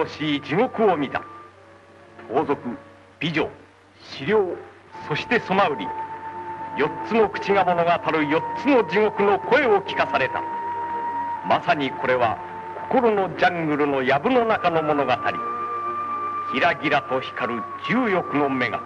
[0.00, 1.22] ろしい地獄を見た
[2.28, 2.56] 盗賊
[3.20, 3.48] 美女
[4.18, 4.56] 資料
[5.08, 5.86] そしてソマウリ
[6.78, 10.42] 四つの口が物語る四つの地獄の声を聞かされた
[11.48, 12.38] まさにこれは
[12.90, 15.12] 心のジャングルの藪の中の物語
[16.52, 18.82] ギラギラと光る重欲の目が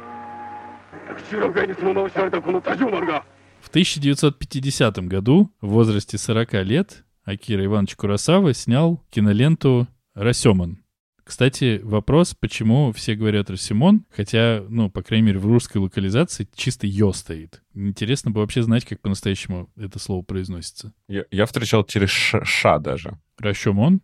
[1.29, 3.25] 集落外にその名を知られたこの多条丸が
[3.61, 10.79] В 1950 году, в возрасте 40 лет, Акира Иванович Курасава снял киноленту «Расемон».
[11.26, 16.86] Кстати, вопрос, почему все говорят «Расимон», хотя, ну, по крайней мере, в русской локализации чисто
[16.86, 17.64] «ё» стоит.
[17.74, 20.94] Интересно бы вообще знать, как по-настоящему это слово произносится.
[21.08, 23.20] Я, я встречал через ш, «ша» даже.
[23.40, 24.02] «Расемон»?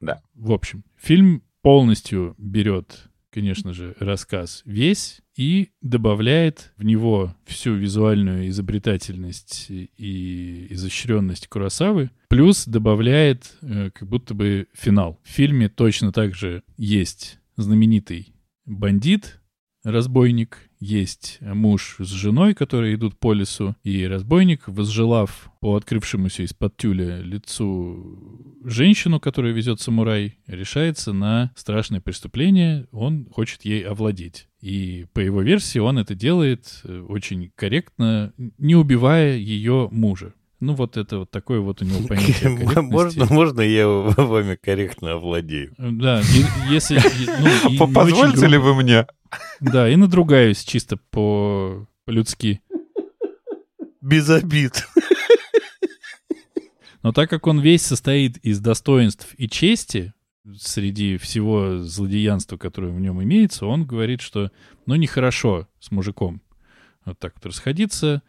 [0.00, 0.22] Да.
[0.32, 8.48] В общем, фильм полностью берет конечно же, рассказ весь и добавляет в него всю визуальную
[8.48, 15.20] изобретательность и изощренность Курасавы, плюс добавляет э, как будто бы финал.
[15.22, 18.32] В фильме точно так же есть знаменитый
[18.64, 19.42] бандит,
[19.84, 26.76] разбойник, есть муж с женой, которые идут по лесу, и разбойник, возжелав по открывшемуся из-под
[26.76, 34.48] тюля лицу женщину, которая везет самурай, решается на страшное преступление, он хочет ей овладеть.
[34.60, 40.34] И по его версии он это делает э, очень корректно, не убивая ее мужа.
[40.58, 42.50] Ну, вот это вот такое вот у него понятие
[42.82, 45.74] Можно, можно я вами корректно овладею?
[45.76, 46.22] Да,
[46.70, 47.00] если...
[47.78, 49.06] Ну, Позвольте ли вы мне?
[49.60, 52.62] Да, и надругаюсь чисто по- по-людски.
[54.00, 54.86] Без обид.
[57.02, 60.14] Но так как он весь состоит из достоинств и чести,
[60.58, 64.50] среди всего злодеянства, которое в нем имеется, он говорит, что
[64.86, 66.40] ну нехорошо с мужиком
[67.04, 68.22] вот так вот расходиться,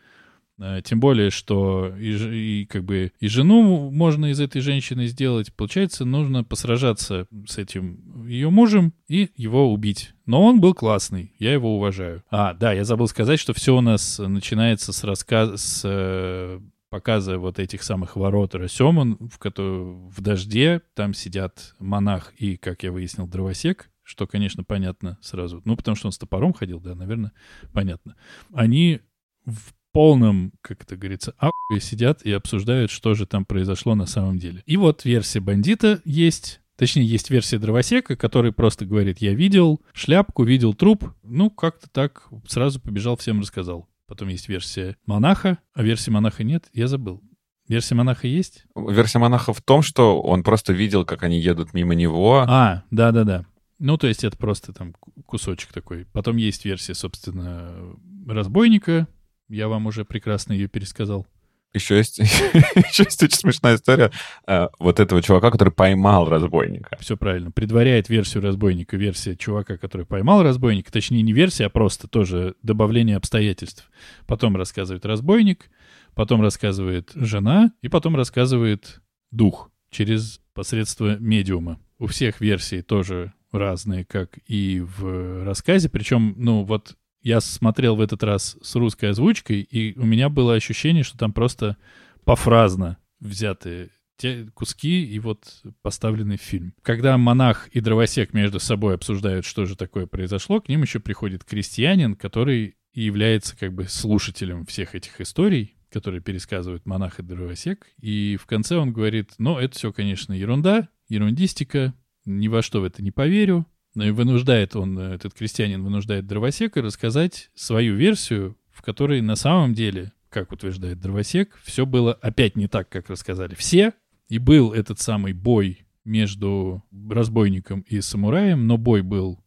[0.83, 5.53] Тем более, что и, и как бы и жену можно из этой женщины сделать.
[5.53, 10.13] Получается, нужно посражаться с этим ее мужем и его убить.
[10.25, 12.23] Но он был классный, я его уважаю.
[12.31, 17.37] А, да, я забыл сказать, что все у нас начинается с рассказа, с э, показа
[17.37, 22.91] вот этих самых ворот Росемон, в, кото- в дожде, там сидят монах и, как я
[22.91, 25.61] выяснил, дровосек, что, конечно, понятно сразу.
[25.65, 27.31] Ну, потому что он с топором ходил, да, наверное,
[27.73, 28.15] понятно.
[28.53, 29.01] Они
[29.45, 34.37] в полном, как это говорится, ахуе сидят и обсуждают, что же там произошло на самом
[34.37, 34.61] деле.
[34.67, 36.61] И вот версия бандита есть.
[36.75, 41.11] Точнее, есть версия дровосека, который просто говорит, я видел шляпку, видел труп.
[41.23, 43.89] Ну, как-то так сразу побежал, всем рассказал.
[44.07, 47.23] Потом есть версия монаха, а версии монаха нет, я забыл.
[47.67, 48.65] Версия монаха есть?
[48.75, 52.45] Версия монаха в том, что он просто видел, как они едут мимо него.
[52.47, 53.45] А, да-да-да.
[53.79, 56.05] Ну, то есть это просто там ку- кусочек такой.
[56.13, 57.95] Потом есть версия, собственно,
[58.27, 59.07] разбойника.
[59.49, 61.25] Я вам уже прекрасно ее пересказал.
[61.73, 64.11] Еще есть, еще есть очень смешная история
[64.47, 66.97] э, вот этого чувака, который поймал разбойника.
[66.99, 67.51] Все правильно.
[67.51, 70.91] Предваряет версию разбойника, версия чувака, который поймал разбойника.
[70.91, 73.89] Точнее, не версия, а просто тоже добавление обстоятельств.
[74.25, 75.69] Потом рассказывает разбойник,
[76.15, 81.79] потом рассказывает жена, и потом рассказывает дух через посредство медиума.
[81.99, 85.89] У всех версий тоже разные, как и в рассказе.
[85.89, 86.95] Причем, ну вот
[87.27, 91.33] я смотрел в этот раз с русской озвучкой, и у меня было ощущение, что там
[91.33, 91.75] просто
[92.23, 96.73] пофразно взяты те куски и вот поставленный фильм.
[96.81, 101.43] Когда монах и дровосек между собой обсуждают, что же такое произошло, к ним еще приходит
[101.43, 107.87] крестьянин, который и является как бы слушателем всех этих историй, которые пересказывают монах и дровосек.
[107.99, 112.85] И в конце он говорит, ну, это все, конечно, ерунда, ерундистика, ни во что в
[112.85, 113.65] это не поверю.
[114.03, 119.73] И вынуждает он, э, этот крестьянин вынуждает дровосека рассказать свою версию, в которой на самом
[119.73, 123.93] деле, как утверждает дровосек, все было опять не так, как рассказали все.
[124.29, 129.43] И был этот самый бой между разбойником и самураем, но бой был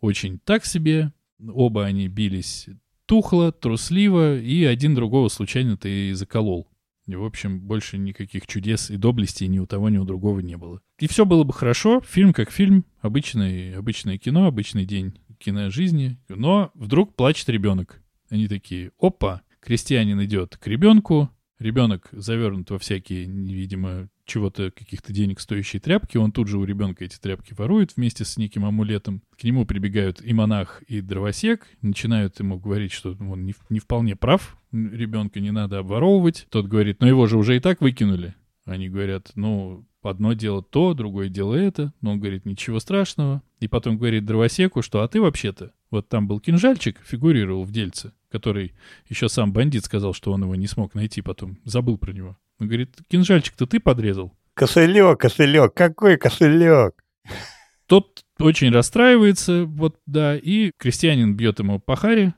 [0.00, 1.12] очень так себе.
[1.46, 2.68] Оба они бились
[3.06, 6.68] тухло, трусливо, и один другого случайно-то и заколол.
[7.06, 10.56] И, в общем, больше никаких чудес и доблестей ни у того, ни у другого не
[10.56, 10.80] было.
[10.98, 16.70] И все было бы хорошо, фильм как фильм, обычный, обычное кино, обычный день киножизни, но
[16.74, 18.00] вдруг плачет ребенок.
[18.30, 25.40] Они такие, опа, крестьянин идет к ребенку, ребенок завернут во всякие, видимо, чего-то, каких-то денег
[25.40, 29.22] стоящие тряпки, он тут же у ребенка эти тряпки ворует вместе с неким амулетом.
[29.38, 34.16] К нему прибегают и монах, и дровосек, начинают ему говорить, что он не, не вполне
[34.16, 36.46] прав, ребенка не надо обворовывать.
[36.50, 38.34] Тот говорит, но его же уже и так выкинули.
[38.64, 41.92] Они говорят, ну, одно дело то, другое дело это.
[42.00, 43.42] Но он говорит, ничего страшного.
[43.60, 48.12] И потом говорит дровосеку, что а ты вообще-то, вот там был кинжальчик, фигурировал в дельце,
[48.30, 48.74] который
[49.08, 52.36] еще сам бандит сказал, что он его не смог найти потом, забыл про него.
[52.58, 54.32] Он говорит, кинжальчик-то ты подрезал.
[54.54, 57.04] Кошелек, кошелек, какой кошелек?
[57.86, 62.34] Тот очень расстраивается, вот да, и крестьянин бьет ему по харе,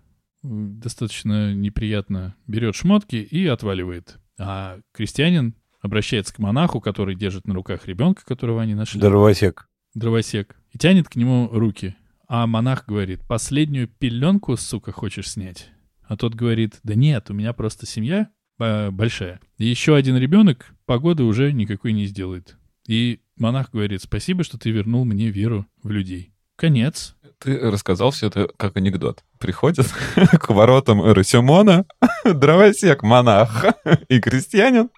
[0.46, 4.18] достаточно неприятно берет шмотки и отваливает.
[4.38, 9.68] А крестьянин обращается к монаху, который держит на руках ребенка, которого они нашли, Дровосек.
[9.94, 11.96] дровосек, и тянет к нему руки.
[12.28, 15.70] А монах говорит, последнюю пеленку, сука, хочешь снять?
[16.02, 18.28] А тот говорит, да нет, у меня просто семья
[18.58, 19.40] э, большая.
[19.58, 22.56] И еще один ребенок погоды уже никакой не сделает.
[22.88, 26.32] И монах говорит, спасибо, что ты вернул мне веру в людей.
[26.56, 27.14] Конец.
[27.38, 29.22] Ты рассказал все это как анекдот.
[29.38, 29.86] Приходит
[30.40, 31.84] к воротам Росимона
[32.24, 33.66] дровосек, монах
[34.08, 34.90] и крестьянин.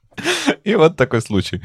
[0.65, 1.63] И вот такой случай.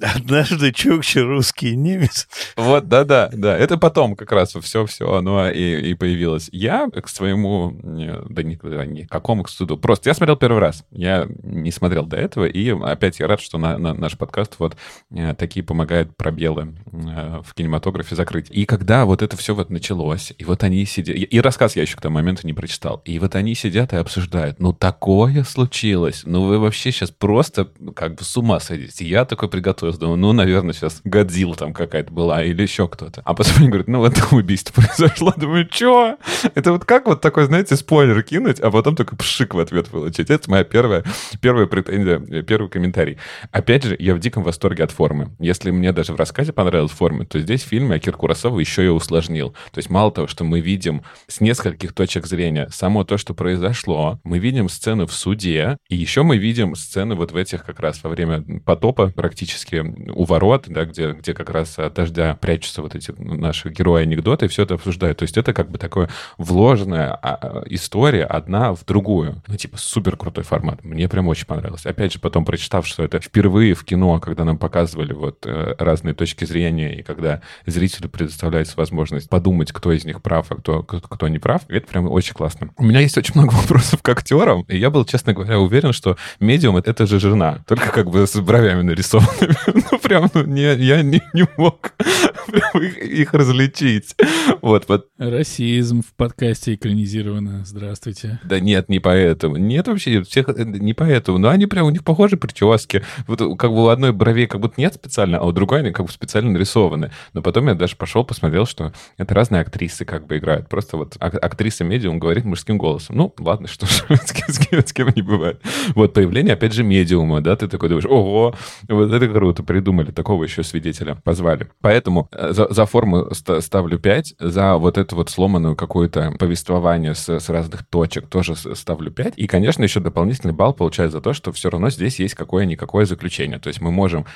[0.00, 2.28] Однажды Чукча русский немец.
[2.56, 3.56] Вот, да-да, да.
[3.56, 6.50] Это потом как раз все-все оно и, и появилось.
[6.52, 10.58] Я к своему, э, да никогда не к какому к студу, просто я смотрел первый
[10.58, 10.84] раз.
[10.90, 14.76] Я не смотрел до этого, и опять я рад, что на, на наш подкаст вот
[15.10, 18.48] э, такие помогают пробелы э, в кинематографе закрыть.
[18.50, 21.96] И когда вот это все вот началось, и вот они сидят, и, рассказ я еще
[21.96, 26.44] к тому моменту не прочитал, и вот они сидят и обсуждают, ну такое случилось, ну
[26.44, 29.04] вы вообще сейчас просто как с ума сойдете.
[29.06, 33.22] Я такой приготовился, думаю, ну, наверное, сейчас Годзилла там какая-то была или еще кто-то.
[33.24, 35.32] А потом они говорят, ну, вот убийство произошло.
[35.36, 36.16] Думаю, что?
[36.54, 40.30] Это вот как вот такой, знаете, спойлер кинуть, а потом только пшик в ответ получить.
[40.30, 41.04] Это моя первая,
[41.40, 43.18] первая претензия, э, первый комментарий.
[43.52, 45.30] Опять же, я в диком восторге от формы.
[45.38, 48.88] Если мне даже в рассказе понравилась форма, то здесь в фильме Акир Курасава еще и
[48.88, 49.50] усложнил.
[49.72, 54.20] То есть мало того, что мы видим с нескольких точек зрения само то, что произошло,
[54.24, 57.95] мы видим сцены в суде, и еще мы видим сцены вот в этих как раз
[58.02, 59.76] во время потопа практически
[60.10, 64.48] у ворот, да, где, где как раз от дождя прячутся вот эти наши герои-анекдоты, и
[64.48, 65.18] все это обсуждают.
[65.18, 69.42] То есть это как бы такое вложенная а, история одна в другую.
[69.46, 70.84] Ну, типа, супер крутой формат.
[70.84, 71.86] Мне прям очень понравилось.
[71.86, 76.14] Опять же, потом прочитав, что это впервые в кино, когда нам показывали вот э, разные
[76.14, 81.28] точки зрения, и когда зрителю предоставляется возможность подумать, кто из них прав, а кто, кто
[81.28, 82.70] не прав, это прям очень классно.
[82.76, 86.16] У меня есть очень много вопросов к актерам, и я был, честно говоря, уверен, что
[86.40, 89.56] медиум— это же жена, только как бы с бровями нарисованными.
[89.90, 91.92] Ну, прям, ну, не, я не, не мог
[92.46, 94.16] прям их, их различить.
[94.62, 95.08] Вот, вот.
[95.18, 97.64] Расизм в подкасте экранизировано.
[97.64, 98.40] Здравствуйте.
[98.44, 99.56] Да нет, не поэтому.
[99.56, 101.38] Нет вообще, всех э, не поэтому.
[101.38, 103.02] Но они прям, у них похожи прически.
[103.26, 106.06] Вот как бы у одной бровей как будто нет специально, а у другой они как
[106.06, 107.10] бы специально нарисованы.
[107.32, 110.68] Но потом я даже пошел, посмотрел, что это разные актрисы как бы играют.
[110.68, 113.16] Просто вот актриса медиум говорит мужским голосом.
[113.16, 115.60] Ну, ладно, что ж, с кем не бывает.
[115.94, 118.54] Вот появление, опять же, медиума, да, ты такой думаешь, ого,
[118.88, 121.68] вот это круто, придумали, такого еще свидетеля позвали.
[121.80, 127.28] Поэтому э, за, за форму ставлю 5, за вот эту вот сломанную какое-то повествование с,
[127.28, 129.34] с разных точек тоже ставлю 5.
[129.36, 133.58] И, конечно, еще дополнительный балл получаю за то, что все равно здесь есть какое-никакое заключение.
[133.58, 134.26] То есть мы можем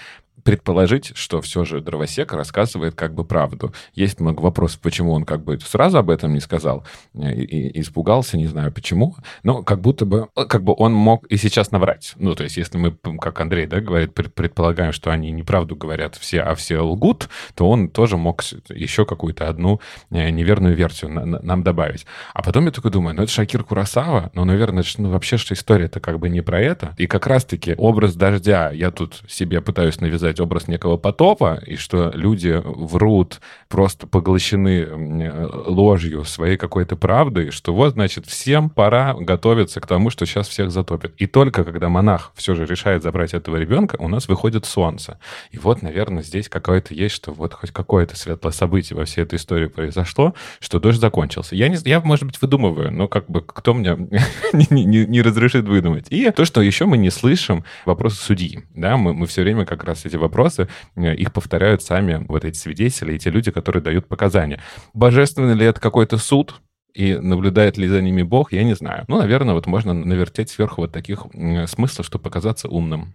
[0.45, 3.73] предположить, что все же дровосек рассказывает как бы правду.
[3.95, 6.85] Есть много вопросов, почему он как бы сразу об этом не сказал,
[7.15, 10.93] э, и, и испугался, не знаю почему, но как будто бы, э, как бы он
[10.93, 12.13] мог и сейчас наврать.
[12.17, 16.41] Ну, то есть, если мы, как Андрей, да, говорит, предполагаем, что они неправду говорят все,
[16.41, 19.81] а все лгут, то он тоже мог еще какую-то одну
[20.11, 22.07] э, неверную версию нам добавить.
[22.35, 26.01] А потом я такой думаю, ну, это Шакир Курасава, ну, наверное, ну, вообще, что история-то
[26.01, 26.95] как бы не про это.
[26.99, 31.77] И как раз-таки образ дождя я тут себе пытаюсь навязать сказать, образ некого потопа, и
[31.77, 34.89] что люди врут, просто поглощены
[35.67, 40.71] ложью своей какой-то правдой, что вот, значит, всем пора готовиться к тому, что сейчас всех
[40.71, 41.15] затопит.
[41.19, 45.19] И только когда монах все же решает забрать этого ребенка, у нас выходит солнце.
[45.51, 49.37] И вот, наверное, здесь какое-то есть, что вот хоть какое-то светлое событие во всей этой
[49.37, 51.57] истории произошло, что дождь закончился.
[51.57, 53.97] Я, не, я может быть, выдумываю, но как бы кто мне
[54.53, 56.07] не, не, не разрешит выдумать.
[56.11, 58.61] И то, что еще мы не слышим вопросы судьи.
[58.75, 62.57] Да, мы, мы все время как раз эти вопросы, э, их повторяют сами вот эти
[62.57, 64.61] свидетели и те люди, которые дают показания.
[64.95, 66.61] Божественный ли это какой-то суд?
[66.95, 69.05] И наблюдает ли за ними Бог, я не знаю.
[69.07, 71.27] Ну, наверное, вот можно навертеть сверху вот таких
[71.67, 73.15] смыслов, чтобы показаться умным.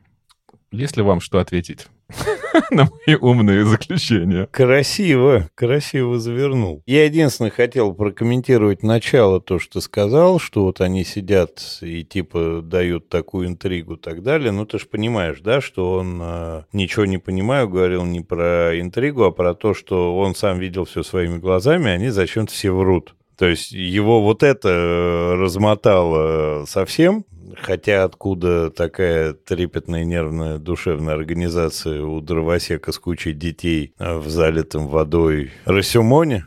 [0.76, 1.88] Есть ли вам что ответить
[2.70, 4.48] на мои умные заключения?
[4.52, 6.84] Красиво, красиво завернул.
[6.86, 13.08] Я единственное хотел прокомментировать начало, то, что сказал, что вот они сидят и типа дают
[13.08, 14.52] такую интригу и так далее.
[14.52, 19.24] Ну, ты же понимаешь, да, что он э, ничего не понимаю, говорил не про интригу,
[19.24, 23.16] а про то, что он сам видел все своими глазами, они зачем-то все врут.
[23.38, 27.26] То есть его вот это э, размотало совсем,
[27.62, 35.52] Хотя откуда такая трепетная нервная душевная организация у дровосека с кучей детей в залитом водой
[35.66, 36.46] Рассюмоне?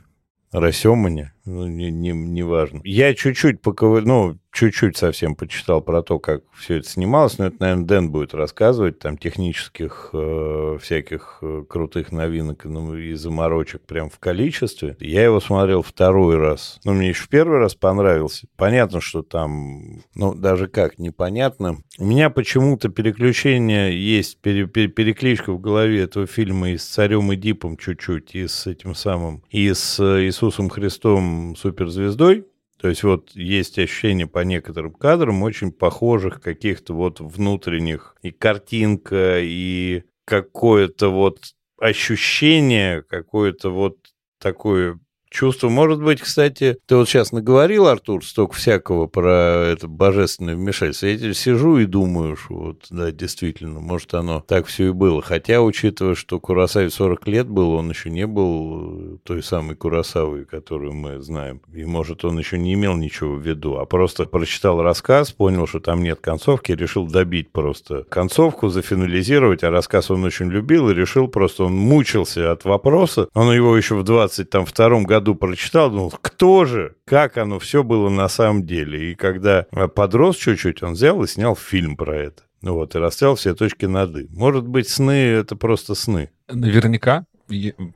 [0.53, 1.33] Рассемане?
[1.49, 2.83] Ну, не, не, не важно.
[2.85, 4.05] Я чуть-чуть поковыр...
[4.05, 8.35] ну, чуть-чуть совсем почитал про то, как все это снималось, но это, наверное, Дэн будет
[8.35, 14.97] рассказывать, там, технических э, всяких э, крутых новинок ну, и заморочек прям в количестве.
[15.01, 16.81] Я его смотрел второй раз.
[16.85, 18.47] Ну, мне еще первый раз понравился.
[18.57, 21.79] Понятно, что там, ну, даже как, непонятно.
[21.99, 27.29] У меня почему-то переключение есть, пере, пере, перекличка в голове этого фильма и с Царем
[27.39, 32.47] Дипом чуть-чуть, и с этим самым, и с э, Иисусом Христом суперзвездой,
[32.79, 38.15] то есть вот есть ощущение по некоторым кадрам очень похожих каких-то вот внутренних.
[38.23, 41.41] И картинка, и какое-то вот
[41.81, 43.99] ощущение, какое-то вот
[44.41, 45.69] такое чувство.
[45.69, 51.07] Может быть, кстати, ты вот сейчас наговорил, Артур, столько всякого про это божественное вмешательство.
[51.07, 55.23] Я сижу и думаю, что вот, да, действительно, может, оно так все и было.
[55.23, 60.95] Хотя, учитывая, что Курасаве 40 лет было, он еще не был той самой Курасавой, которую
[60.95, 61.61] мы знаем.
[61.73, 65.81] И, может, он еще не имел ничего в виду, а просто прочитал рассказ, понял, что
[65.81, 71.29] там нет концовки, решил добить просто концовку, зафинализировать, а рассказ он очень любил и решил
[71.29, 73.29] просто, он мучился от вопроса.
[73.35, 78.09] Он его еще в 22 году году прочитал, думал, кто же, как оно все было
[78.09, 79.11] на самом деле.
[79.11, 79.65] И когда
[79.95, 82.43] подрос чуть-чуть, он взял и снял фильм про это.
[82.63, 84.29] Ну вот, и расставил все точки над «и».
[84.31, 86.31] Может быть, сны— это просто сны.
[86.49, 87.25] Наверняка.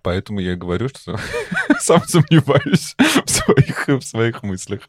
[0.03, 1.19] Поэтому я и говорю, что
[1.79, 4.89] сам сомневаюсь в своих, в своих мыслях.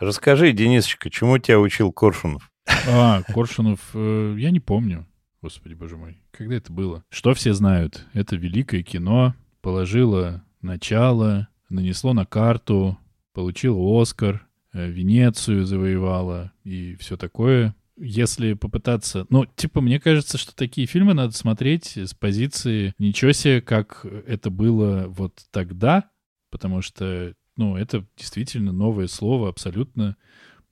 [0.00, 2.50] Расскажи, Денисочка, чему тебя учил Коршунов?
[2.88, 5.06] А, Коршунов, э, я не помню.
[5.42, 7.04] Господи, боже мой, когда это было?
[7.10, 8.06] Что все знают?
[8.14, 12.98] Это великое кино положило начало нанесло на карту,
[13.32, 17.74] получило Оскар, э, Венецию завоевала и все такое.
[17.96, 19.26] если попытаться...
[19.28, 24.50] Ну, типа, мне кажется, что такие фильмы надо смотреть с позиции ничего себе, как это
[24.50, 26.10] было вот тогда,
[26.50, 30.16] потому что, ну, это действительно новое слово, абсолютно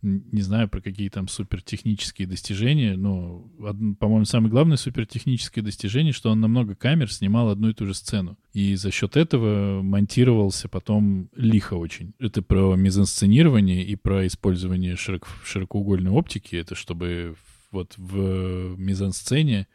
[0.03, 3.51] не знаю про какие там супертехнические достижения, но,
[3.99, 7.95] по-моему, самое главное супертехническое достижение, что он на много камер снимал одну и ту же
[7.95, 8.39] сцену.
[8.53, 12.15] И за счет этого монтировался потом лихо очень.
[12.19, 16.57] Это про мизансценирование и про использование широк, широкоугольной оптики.
[16.57, 17.37] Это чтобы
[17.71, 19.69] вот в мизансцене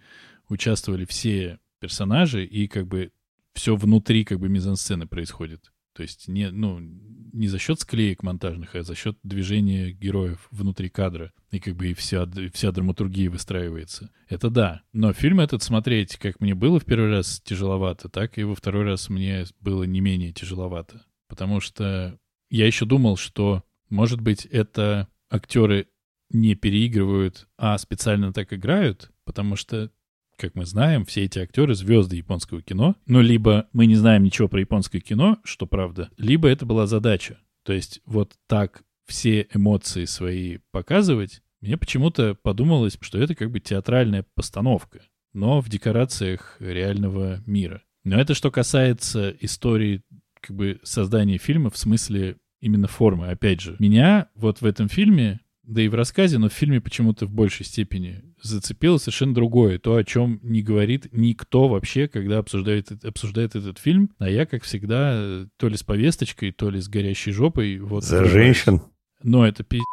[0.50, 3.12] участвовали все персонажи, и как бы
[3.54, 5.72] все внутри как бы мизансцены происходит.
[5.96, 10.90] То есть не, ну, не за счет склеек монтажных, а за счет движения героев внутри
[10.90, 11.32] кадра.
[11.52, 14.12] И как бы и вся, вся драматургия выстраивается.
[14.28, 14.82] Это да.
[14.92, 18.84] Но фильм этот смотреть, как мне было в первый раз тяжеловато, так и во второй
[18.84, 21.06] раз мне было не менее тяжеловато.
[21.30, 22.20] Потому что
[22.50, 25.88] я еще думал, что, может быть, это актеры
[26.30, 29.92] не переигрывают, а специально так играют, потому что
[30.38, 32.96] как мы знаем, все эти актеры звезды японского кино.
[33.06, 37.40] Но либо мы не знаем ничего про японское кино, что правда, либо это была задача.
[37.64, 43.60] То есть вот так все эмоции свои показывать, мне почему-то подумалось, что это как бы
[43.60, 45.02] театральная постановка,
[45.34, 47.82] но в декорациях реального мира.
[48.04, 50.04] Но это что касается истории
[50.40, 53.30] как бы создания фильма в смысле именно формы.
[53.30, 57.26] Опять же, меня вот в этом фильме да и в рассказе, но в фильме почему-то
[57.26, 59.80] в большей степени зацепило совершенно другое.
[59.80, 64.12] То, о чем не говорит никто вообще, когда обсуждает, обсуждает этот фильм.
[64.20, 67.80] А я, как всегда, то ли с повесточкой, то ли с горящей жопой.
[67.80, 68.82] Вот, За женщин?
[69.24, 69.86] Но это пиздец.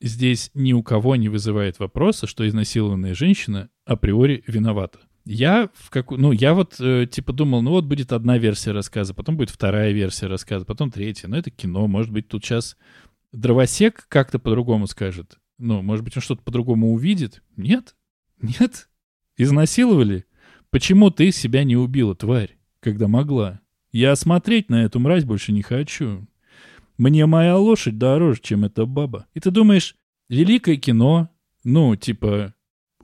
[0.00, 5.00] Здесь ни у кого не вызывает вопроса, что изнасилованная женщина априори виновата.
[5.26, 9.12] Я в как, ну я вот э, типа думал, ну вот будет одна версия рассказа,
[9.12, 11.28] потом будет вторая версия рассказа, потом третья.
[11.28, 12.78] Но это кино, может быть тут сейчас
[13.32, 15.38] дровосек как-то по-другому скажет.
[15.60, 17.42] Ну, может быть, он что-то по-другому увидит?
[17.56, 17.94] Нет?
[18.40, 18.88] Нет?
[19.36, 20.24] Изнасиловали?
[20.70, 23.60] Почему ты себя не убила, тварь, когда могла?
[23.92, 26.26] Я смотреть на эту мразь больше не хочу.
[26.96, 29.26] Мне моя лошадь дороже, чем эта баба.
[29.34, 29.96] И ты думаешь,
[30.30, 31.28] великое кино,
[31.62, 32.54] ну, типа,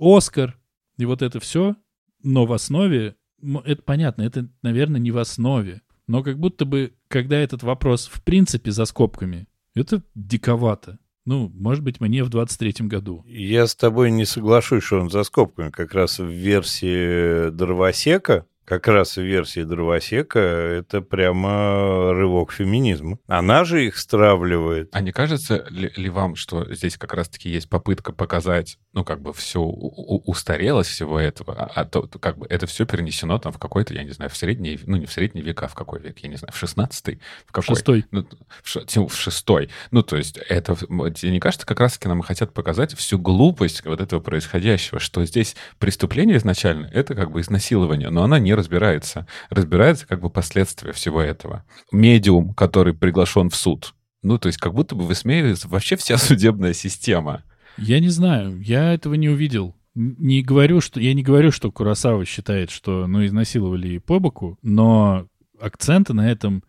[0.00, 0.58] Оскар,
[0.96, 1.76] и вот это все,
[2.22, 3.16] но в основе,
[3.64, 8.22] это понятно, это, наверное, не в основе, но как будто бы, когда этот вопрос в
[8.22, 10.98] принципе за скобками, это диковато.
[11.26, 13.24] Ну, может быть, мне в 23-м году.
[13.26, 15.70] Я с тобой не соглашусь, что он за скобками.
[15.70, 23.18] Как раз в версии Дровосека как раз в версии Дровосека это прямо рывок феминизма.
[23.28, 24.88] Она же их стравливает.
[24.92, 29.20] А не кажется ли, ли вам, что здесь как раз-таки есть попытка показать, ну, как
[29.22, 33.52] бы все устарелось всего этого, а, а то, то как бы это все перенесено там
[33.52, 36.00] в какой-то, я не знаю, в средние, ну, не в средние века, а в какой
[36.00, 37.20] век, я не знаю, в 16-й?
[37.46, 37.76] В какой?
[37.76, 38.04] Шестой.
[38.10, 38.26] Ну,
[38.64, 39.70] в, в шестой.
[39.92, 44.00] Ну, то есть это, тебе не кажется, как раз-таки нам хотят показать всю глупость вот
[44.00, 49.26] этого происходящего, что здесь преступление изначально, это как бы изнасилование, но она не разбирается.
[49.50, 51.64] Разбирается как бы последствия всего этого.
[51.92, 53.94] Медиум, который приглашен в суд.
[54.22, 57.44] Ну, то есть как будто бы высмеивается вообще вся судебная система.
[57.78, 59.76] Я не знаю, я этого не увидел.
[59.94, 65.26] Не говорю, что я не говорю, что Курасава считает, что ну изнасиловали по боку, но
[65.58, 66.62] акценты на этом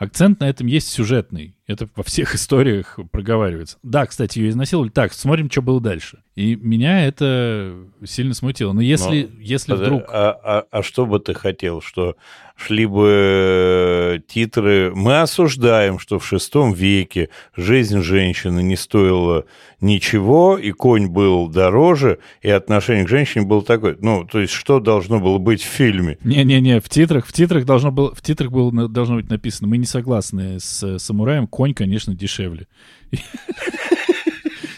[0.00, 1.54] Акцент на этом есть сюжетный.
[1.70, 3.78] Это во всех историях проговаривается.
[3.82, 4.90] Да, кстати, ее изнасиловали.
[4.90, 6.18] Так, смотрим, что было дальше.
[6.34, 8.72] И меня это сильно смутило.
[8.72, 10.02] Но если, Но, если вдруг...
[10.08, 11.80] А, а, а что бы ты хотел?
[11.80, 12.16] Что
[12.56, 14.92] шли бы э, титры...
[14.94, 19.44] Мы осуждаем, что в шестом веке жизнь женщины не стоила
[19.80, 23.96] ничего, и конь был дороже, и отношение к женщине было такое.
[24.00, 26.18] Ну, то есть, что должно было быть в фильме?
[26.22, 29.86] Не-не-не, в титрах, в титрах должно было, в титрах было, должно быть написано, мы не
[29.86, 32.68] согласны с самураем, конь, конечно, дешевле.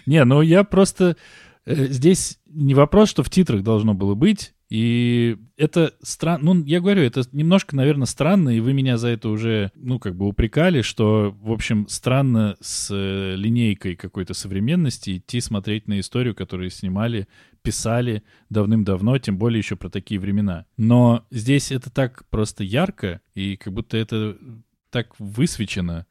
[0.05, 1.16] Не, ну я просто...
[1.64, 6.80] Э, здесь не вопрос, что в титрах должно было быть, и это странно, ну, я
[6.80, 10.83] говорю, это немножко, наверное, странно, и вы меня за это уже, ну, как бы упрекали,
[10.83, 17.28] что, в общем, странно с э, линейкой какой-то современности идти смотреть на историю, которую снимали,
[17.62, 20.66] писали давным-давно, тем более еще про такие времена.
[20.76, 24.37] Но здесь это так просто ярко, и как будто это
[24.91, 26.07] так высвечено,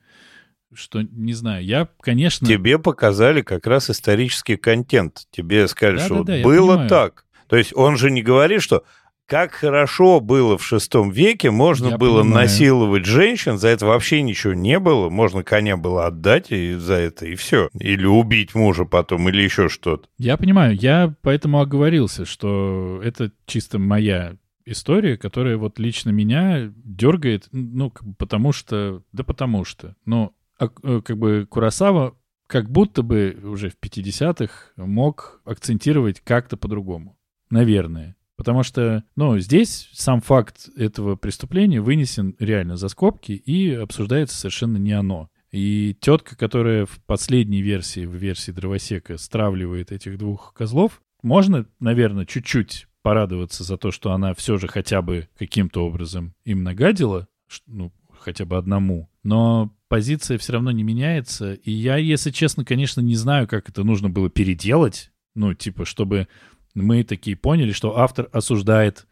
[0.74, 2.48] что, не знаю, я, конечно...
[2.48, 5.28] Тебе показали как раз исторический контент.
[5.32, 7.26] Тебе сказали, да, что да, да, было так.
[7.48, 8.84] То есть он же не говорит, что
[9.26, 12.44] как хорошо было в шестом веке, можно Я было понимаю.
[12.44, 17.26] насиловать женщин, за это вообще ничего не было, можно коня было отдать и за это,
[17.26, 17.70] и все.
[17.74, 20.10] Или убить мужа потом, или еще что-то.
[20.18, 27.48] Я понимаю, я поэтому оговорился, что это чисто моя история, которая вот лично меня дергает,
[27.52, 29.96] ну, потому что, да потому что.
[30.06, 30.34] Но
[30.70, 32.16] как бы Курасава
[32.48, 37.18] как будто бы уже в 50-х мог акцентировать как-то по-другому.
[37.50, 38.16] Наверное.
[38.36, 44.78] Потому что, ну, здесь сам факт этого преступления вынесен реально за скобки и обсуждается совершенно
[44.78, 45.30] не оно.
[45.52, 52.26] И тетка, которая в последней версии, в версии Дровосека, стравливает этих двух козлов, можно, наверное,
[52.26, 57.28] чуть-чуть порадоваться за то, что она все же хотя бы каким-то образом им нагадила,
[57.68, 59.10] ну, хотя бы одному.
[59.24, 61.54] Но позиция все равно не меняется.
[61.54, 65.12] И я, если честно, конечно, не знаю, как это нужно было переделать.
[65.36, 66.30] Ну, типа, чтобы
[66.74, 69.06] мы такие поняли, что автор осуждает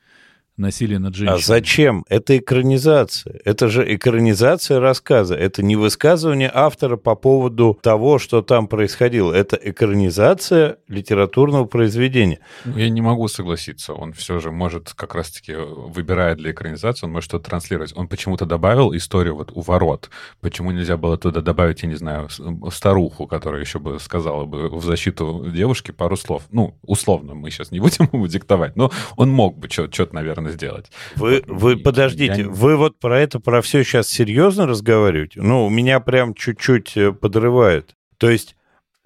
[0.59, 1.37] насилие над женщиной.
[1.37, 2.05] А зачем?
[2.09, 3.39] Это экранизация.
[3.45, 5.35] Это же экранизация рассказа.
[5.35, 9.33] Это не высказывание автора по поводу того, что там происходило.
[9.33, 12.39] Это экранизация литературного произведения.
[12.65, 13.93] Ну, я не могу согласиться.
[13.93, 17.93] Он все же может как раз-таки, выбирая для экранизации, он может что-то транслировать.
[17.95, 20.09] Он почему-то добавил историю вот у ворот.
[20.41, 22.29] Почему нельзя было туда добавить, я не знаю,
[22.71, 26.43] старуху, которая еще бы сказала бы в защиту девушки пару слов.
[26.51, 30.57] Ну, условно, мы сейчас не будем ему диктовать, но он мог бы что-то, наверное, можно
[30.57, 30.91] сделать.
[31.15, 32.49] Вы, вы подождите, я...
[32.49, 35.41] вы вот про это, про все сейчас серьезно разговариваете?
[35.41, 37.95] Ну, меня прям чуть-чуть э, подрывает.
[38.17, 38.55] То есть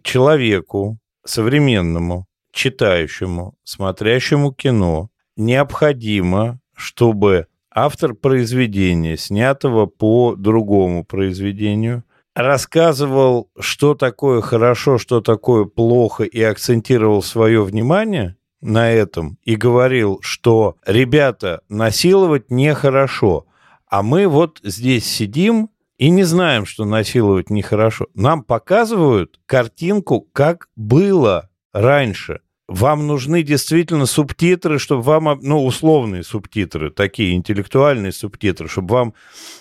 [0.02, 12.04] человеку современному, читающему, смотрящему кино необходимо, чтобы автор произведения, снятого по другому произведению,
[12.36, 20.20] рассказывал, что такое хорошо, что такое плохо, и акцентировал свое внимание на этом и говорил,
[20.22, 23.46] что ребята, насиловать нехорошо,
[23.88, 28.08] а мы вот здесь сидим и не знаем, что насиловать нехорошо.
[28.16, 32.40] Нам показывают картинку, как было раньше.
[32.68, 39.14] Вам нужны действительно субтитры, чтобы вам, ну, условные субтитры, такие интеллектуальные субтитры, чтобы вам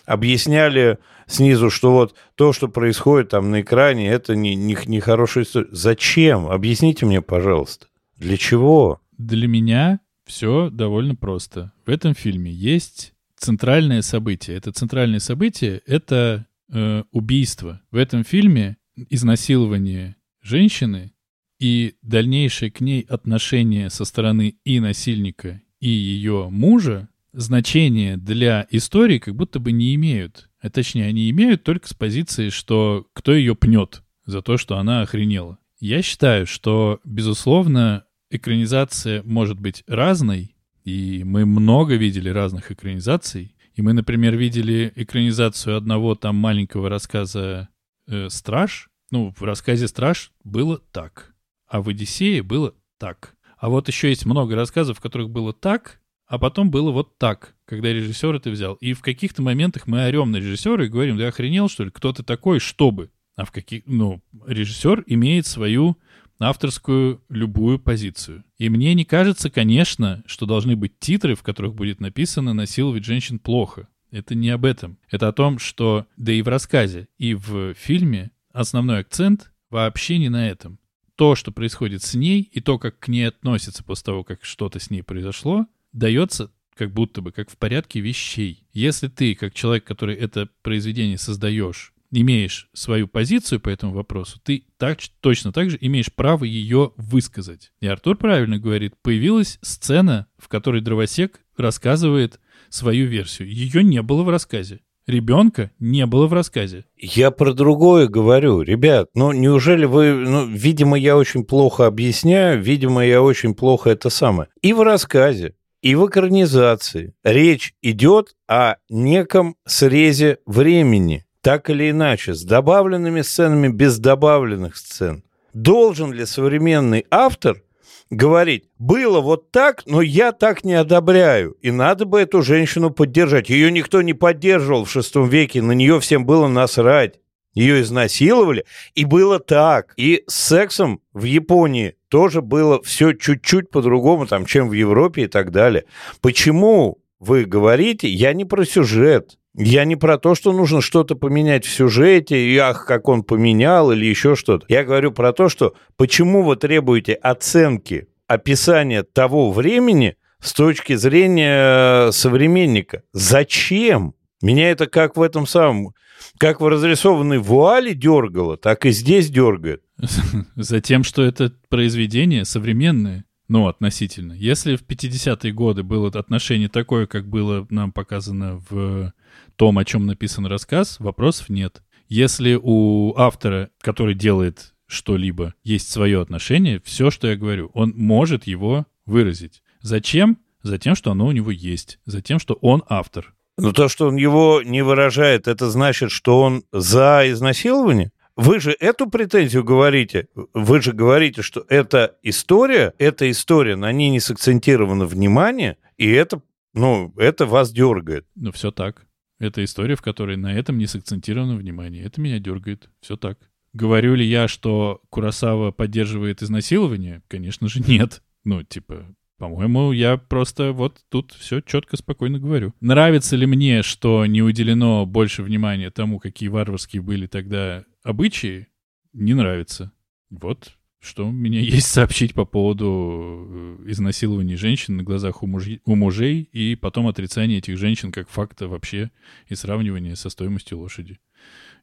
[0.06, 5.44] объясняли снизу, что вот то, что происходит там на экране, это не, не, не хорошая
[5.44, 5.68] история.
[5.72, 6.46] Зачем?
[6.46, 7.86] Объясните мне, пожалуйста.
[8.22, 9.00] Для чего?
[9.18, 11.72] Для меня все довольно просто.
[11.84, 14.56] В этом фильме есть центральное событие.
[14.56, 17.82] Это центральное событие— это э, убийство.
[17.90, 18.76] В этом фильме
[19.10, 21.12] изнасилование женщины
[21.58, 29.18] и дальнейшее к ней отношение со стороны и насильника, и ее мужа значения для истории
[29.18, 30.48] как будто бы не имеют.
[30.60, 35.02] А точнее, они имеют только с позиции, что кто ее пнет за то, что она
[35.02, 35.58] охренела.
[35.80, 43.54] Я считаю, что, безусловно, экранизация может быть разной, и мы много видели разных экранизаций.
[43.74, 47.68] И мы, например, видели экранизацию одного там маленького рассказа
[48.06, 48.88] э, «Страж».
[49.10, 51.34] Ну, в рассказе «Страж» было так,
[51.68, 53.36] а в «Одиссее» было так.
[53.58, 57.54] А вот еще есть много рассказов, в которых было так, а потом было вот так,
[57.66, 58.74] когда режиссер это взял.
[58.74, 62.12] И в каких-то моментах мы орем на режиссера и говорим, да охренел, что ли, кто
[62.12, 63.10] ты такой, чтобы?
[63.36, 63.82] А в каких...
[63.86, 65.96] Ну, режиссер имеет свою
[66.44, 68.44] авторскую любую позицию.
[68.58, 73.38] И мне не кажется, конечно, что должны быть титры, в которых будет написано «насиловать женщин
[73.38, 73.88] плохо».
[74.10, 74.98] Это не об этом.
[75.10, 80.28] Это о том, что, да и в рассказе, и в фильме основной акцент вообще не
[80.28, 80.78] на этом.
[81.16, 84.78] То, что происходит с ней, и то, как к ней относятся после того, как что-то
[84.80, 88.66] с ней произошло, дается как будто бы как в порядке вещей.
[88.72, 94.66] Если ты, как человек, который это произведение создаешь, имеешь свою позицию по этому вопросу, ты
[94.76, 97.72] так, точно так же имеешь право ее высказать.
[97.80, 102.38] И Артур правильно говорит, появилась сцена, в которой дровосек рассказывает
[102.68, 103.52] свою версию.
[103.52, 104.80] Ее не было в рассказе.
[105.06, 106.84] Ребенка не было в рассказе.
[106.96, 108.62] Я про другое говорю.
[108.62, 110.12] Ребят, ну неужели вы...
[110.12, 114.48] Ну, видимо, я очень плохо объясняю, видимо, я очень плохо это самое.
[114.62, 122.34] И в рассказе, и в экранизации речь идет о неком срезе времени так или иначе,
[122.34, 125.24] с добавленными сценами, без добавленных сцен.
[125.52, 127.62] Должен ли современный автор
[128.08, 133.50] говорить, было вот так, но я так не одобряю, и надо бы эту женщину поддержать.
[133.50, 137.18] Ее никто не поддерживал в шестом веке, на нее всем было насрать.
[137.54, 138.64] Ее изнасиловали,
[138.94, 139.92] и было так.
[139.98, 145.26] И с сексом в Японии тоже было все чуть-чуть по-другому, там, чем в Европе и
[145.26, 145.84] так далее.
[146.22, 151.64] Почему вы говорите, я не про сюжет, я не про то, что нужно что-то поменять
[151.64, 154.64] в сюжете, и ах, как он поменял, или еще что-то.
[154.68, 162.08] Я говорю про то, что почему вы требуете оценки, описания того времени с точки зрения
[162.08, 163.02] э, современника.
[163.12, 164.14] Зачем?
[164.40, 165.94] Меня это как в этом самом,
[166.38, 169.82] как в разрисованной вуале дергало, так и здесь дергает.
[170.56, 173.24] Затем, что это произведение современное.
[173.48, 174.32] Ну, относительно.
[174.32, 179.12] Если в 50-е годы было отношение такое, как было нам показано в
[179.56, 181.82] том, о чем написан рассказ, вопросов нет.
[182.08, 188.46] Если у автора, который делает что-либо, есть свое отношение, все, что я говорю, он может
[188.46, 189.62] его выразить.
[189.80, 190.38] Зачем?
[190.62, 191.98] Затем, что оно у него есть.
[192.04, 193.34] Затем, что он автор.
[193.58, 198.12] Но то, что он его не выражает, это значит, что он за изнасилование?
[198.34, 200.28] Вы же эту претензию говорите.
[200.54, 206.40] Вы же говорите, что эта история, эта история, на ней не сакцентировано внимание, и это,
[206.72, 208.26] ну, это вас дергает.
[208.34, 209.06] Ну, все так.
[209.42, 212.04] Это история, в которой на этом не сакцентировано внимание.
[212.04, 212.88] Это меня дергает.
[213.00, 213.40] Все так.
[213.72, 217.22] Говорю ли я, что Курасава поддерживает изнасилование?
[217.26, 218.22] Конечно же, нет.
[218.44, 219.04] Ну, типа,
[219.38, 222.72] по-моему, я просто вот тут все четко, спокойно говорю.
[222.80, 228.68] Нравится ли мне, что не уделено больше внимания тому, какие варварские были тогда обычаи?
[229.12, 229.90] Не нравится.
[230.30, 235.82] Вот что у меня есть сообщить по поводу э, изнасилования женщин на глазах у, мужей,
[235.84, 239.10] у мужей и потом отрицания этих женщин как факта вообще
[239.48, 241.18] и сравнивания со стоимостью лошади.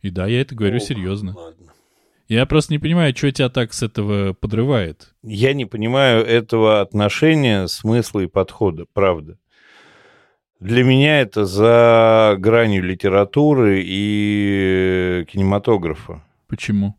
[0.02, 1.36] И да, я это говорю О, серьезно.
[1.36, 1.74] Ладно.
[2.30, 5.14] Я просто не понимаю, что тебя так с этого подрывает.
[5.24, 9.38] Я не понимаю этого отношения, смысла и подхода, правда.
[10.60, 16.24] Для меня это за гранью литературы и кинематографа.
[16.48, 16.96] Почему?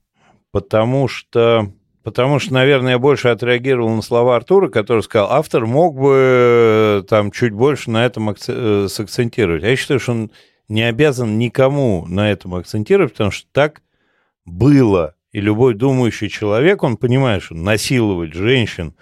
[0.51, 1.73] Потому что,
[2.03, 7.31] потому что, наверное, я больше отреагировал на слова Артура, который сказал, автор мог бы там
[7.31, 9.63] чуть больше на этом акци- э, сакцентировать.
[9.63, 10.31] Я считаю, что он
[10.69, 13.83] не обязан никому на этом акцентировать, потому что так
[14.45, 15.15] было.
[15.33, 18.95] И любой думающий человек, он понимает, что насиловать женщин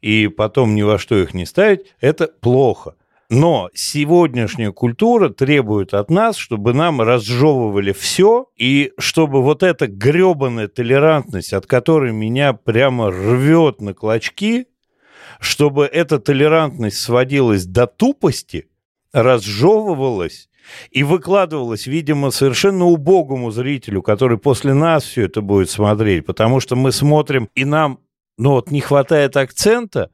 [0.00, 2.94] и потом ни во что их не ставить, это плохо.
[3.34, 10.68] Но сегодняшняя культура требует от нас, чтобы нам разжевывали все, и чтобы вот эта гребаная
[10.68, 14.68] толерантность, от которой меня прямо рвет на клочки,
[15.40, 18.68] чтобы эта толерантность сводилась до тупости,
[19.12, 20.48] разжевывалась
[20.92, 26.76] и выкладывалось, видимо, совершенно убогому зрителю, который после нас все это будет смотреть, потому что
[26.76, 27.98] мы смотрим, и нам,
[28.38, 30.12] ну вот, не хватает акцента,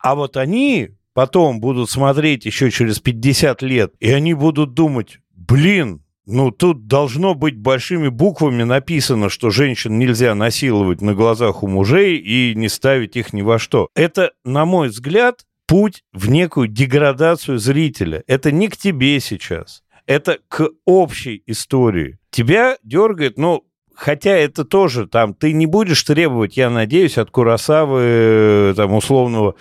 [0.00, 6.02] а вот они потом будут смотреть еще через 50 лет, и они будут думать, блин,
[6.26, 12.18] ну, тут должно быть большими буквами написано, что женщин нельзя насиловать на глазах у мужей
[12.18, 13.88] и не ставить их ни во что.
[13.94, 18.22] Это, на мой взгляд, путь в некую деградацию зрителя.
[18.26, 22.18] Это не к тебе сейчас это к общей истории.
[22.30, 23.64] Тебя дергает, ну,
[23.94, 29.56] хотя это тоже там, ты не будешь требовать, я надеюсь, от Курасавы там условного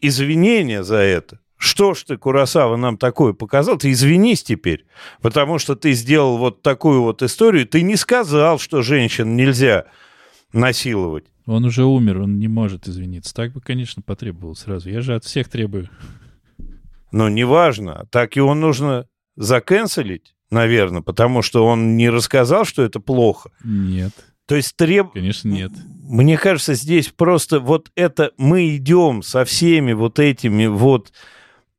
[0.00, 1.40] извинения за это.
[1.56, 3.78] Что ж ты, Курасава, нам такое показал?
[3.78, 4.86] Ты извинись теперь,
[5.20, 7.66] потому что ты сделал вот такую вот историю.
[7.66, 9.86] Ты не сказал, что женщин нельзя
[10.52, 11.24] насиловать.
[11.46, 13.34] Он уже умер, он не может извиниться.
[13.34, 14.88] Так бы, конечно, потребовал сразу.
[14.88, 15.88] Я же от всех требую.
[17.10, 18.06] Но неважно.
[18.10, 23.50] Так его нужно заканцелить, наверное, потому что он не рассказал, что это плохо.
[23.64, 24.12] Нет.
[24.48, 25.12] То есть треб...
[25.12, 25.72] Конечно, нет.
[26.02, 31.12] Мне кажется, здесь просто вот это мы идем со всеми вот этими вот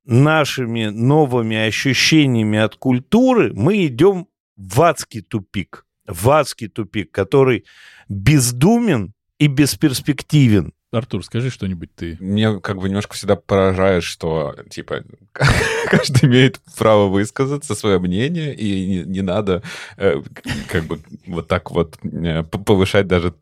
[0.05, 5.87] нашими новыми ощущениями от культуры, мы идем в адский тупик.
[6.05, 7.65] В адский тупик, который
[8.07, 10.73] бездумен и бесперспективен.
[10.91, 12.17] Артур, скажи что-нибудь ты.
[12.19, 15.03] Мне как бы немножко всегда поражает, что, типа,
[15.85, 19.61] каждый имеет право высказаться, свое мнение, и не, не надо
[19.97, 20.21] э,
[20.67, 23.35] как бы вот так вот э, повышать даже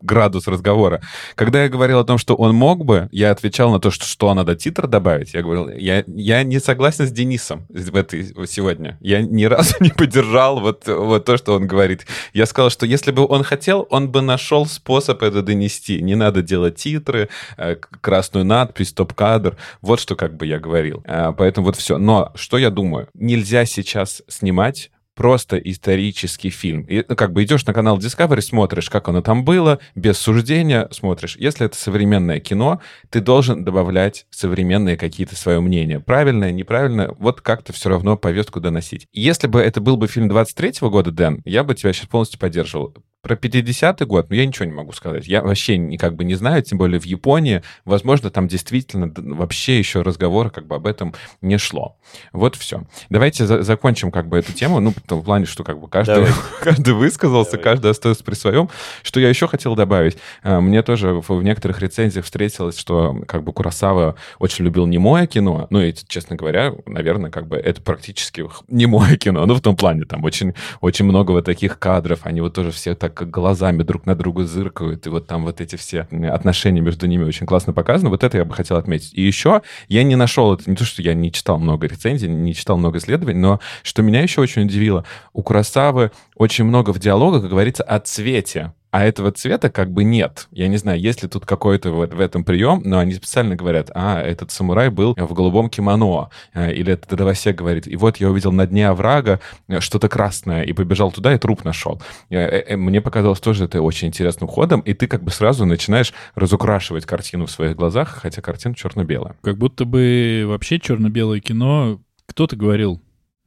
[0.00, 1.02] градус разговора.
[1.34, 4.32] Когда я говорил о том, что он мог бы, я отвечал на то, что, что
[4.32, 5.34] надо титр добавить.
[5.34, 8.96] Я говорил, я, я не согласен с Денисом в этой, сегодня.
[9.02, 12.06] Я ни разу не поддержал вот, вот то, что он говорит.
[12.32, 16.00] Я сказал, что если бы он хотел, он бы нашел способ это донести.
[16.00, 19.56] Не надо делать титры, э, красную надпись, топ-кадр.
[19.80, 21.02] Вот что как бы я говорил.
[21.04, 21.98] Э, поэтому вот все.
[21.98, 23.08] Но что я думаю?
[23.14, 26.82] Нельзя сейчас снимать просто исторический фильм.
[26.82, 30.88] И ну, как бы идешь на канал Discovery, смотришь, как оно там было, без суждения
[30.92, 31.36] смотришь.
[31.40, 36.00] Если это современное кино, ты должен добавлять современные какие-то свое мнение.
[36.00, 39.06] Правильное, неправильное, вот как-то все равно повестку доносить.
[39.12, 42.94] Если бы это был бы фильм 23-го года, Дэн, я бы тебя сейчас полностью поддерживал.
[43.26, 45.26] Про 50-й год, ну, я ничего не могу сказать.
[45.26, 47.60] Я вообще не, как бы не знаю, тем более в Японии.
[47.84, 51.12] Возможно, там действительно вообще еще разговора как бы об этом
[51.42, 51.96] не шло.
[52.32, 52.84] Вот все.
[53.10, 56.28] Давайте за закончим как бы эту тему, ну, в плане, что как бы каждый,
[56.62, 57.64] каждый высказался, Давай.
[57.64, 58.70] каждый остался при своем.
[59.02, 60.18] Что я еще хотел добавить?
[60.44, 65.66] Э, мне тоже в некоторых рецензиях встретилось, что как бы Курасава очень любил немое кино.
[65.70, 69.44] Ну, и, честно говоря, наверное, как бы это практически немое кино.
[69.46, 72.94] Ну, в том плане, там очень, очень много вот таких кадров, они вот тоже все
[72.94, 77.06] так как глазами друг на друга зыркают, и вот там вот эти все отношения между
[77.06, 78.10] ними очень классно показаны.
[78.10, 79.14] Вот это я бы хотел отметить.
[79.14, 82.54] И еще я не нашел, это не то, что я не читал много рецензий, не
[82.54, 87.48] читал много исследований, но что меня еще очень удивило, у Курасавы очень много в диалогах
[87.48, 90.48] говорится о цвете а этого цвета как бы нет.
[90.52, 93.90] Я не знаю, есть ли тут какой-то в, в этом прием, но они специально говорят,
[93.94, 98.30] а, этот самурай был в голубом кимоно, э, или этот дровосек говорит, и вот я
[98.30, 99.38] увидел на дне оврага
[99.68, 102.00] э, что-то красное, и побежал туда, и труп нашел.
[102.30, 107.04] Э, мне показалось тоже это очень интересным ходом, и ты как бы сразу начинаешь разукрашивать
[107.04, 109.36] картину в своих глазах, хотя картина черно-белая.
[109.42, 113.02] Как будто бы вообще черно-белое кино, кто-то говорил,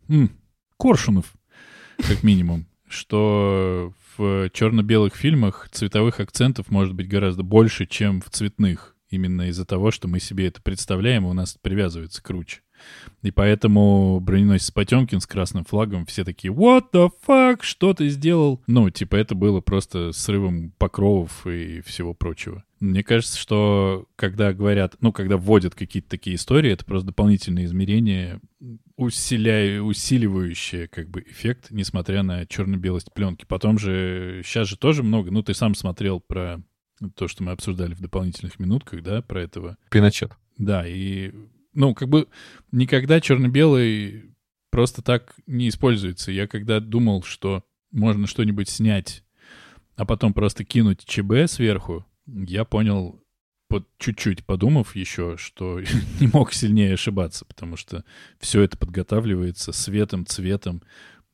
[0.10, 0.30] М,
[0.78, 1.34] Коршунов,
[1.98, 8.98] как минимум, что в черно-белых фильмах цветовых акцентов может быть гораздо больше, чем в цветных.
[9.10, 12.60] Именно из-за того, что мы себе это представляем, у нас привязывается круче.
[13.22, 17.60] И поэтому броненосец Потемкин с красным флагом все такие «What the fuck?
[17.62, 22.64] Что ты сделал?» Ну, типа это было просто срывом покровов и всего прочего.
[22.80, 28.40] Мне кажется, что когда говорят, ну, когда вводят какие-то такие истории, это просто дополнительные измерения,
[28.96, 33.46] усиляя, усиливающие как бы эффект, несмотря на черно-белость пленки.
[33.46, 36.62] Потом же, сейчас же тоже много, ну, ты сам смотрел про
[37.16, 39.78] то, что мы обсуждали в дополнительных минутках, да, про этого.
[39.90, 40.34] Пиночет.
[40.58, 41.32] Да, и
[41.74, 42.28] ну, как бы
[42.72, 44.36] никогда черно-белый
[44.70, 46.32] просто так не используется.
[46.32, 49.24] Я когда думал, что можно что-нибудь снять,
[49.96, 53.22] а потом просто кинуть ЧБ сверху, я понял,
[53.68, 55.80] под чуть-чуть подумав еще, что
[56.20, 58.04] не мог сильнее ошибаться, потому что
[58.40, 60.82] все это подготавливается светом, цветом,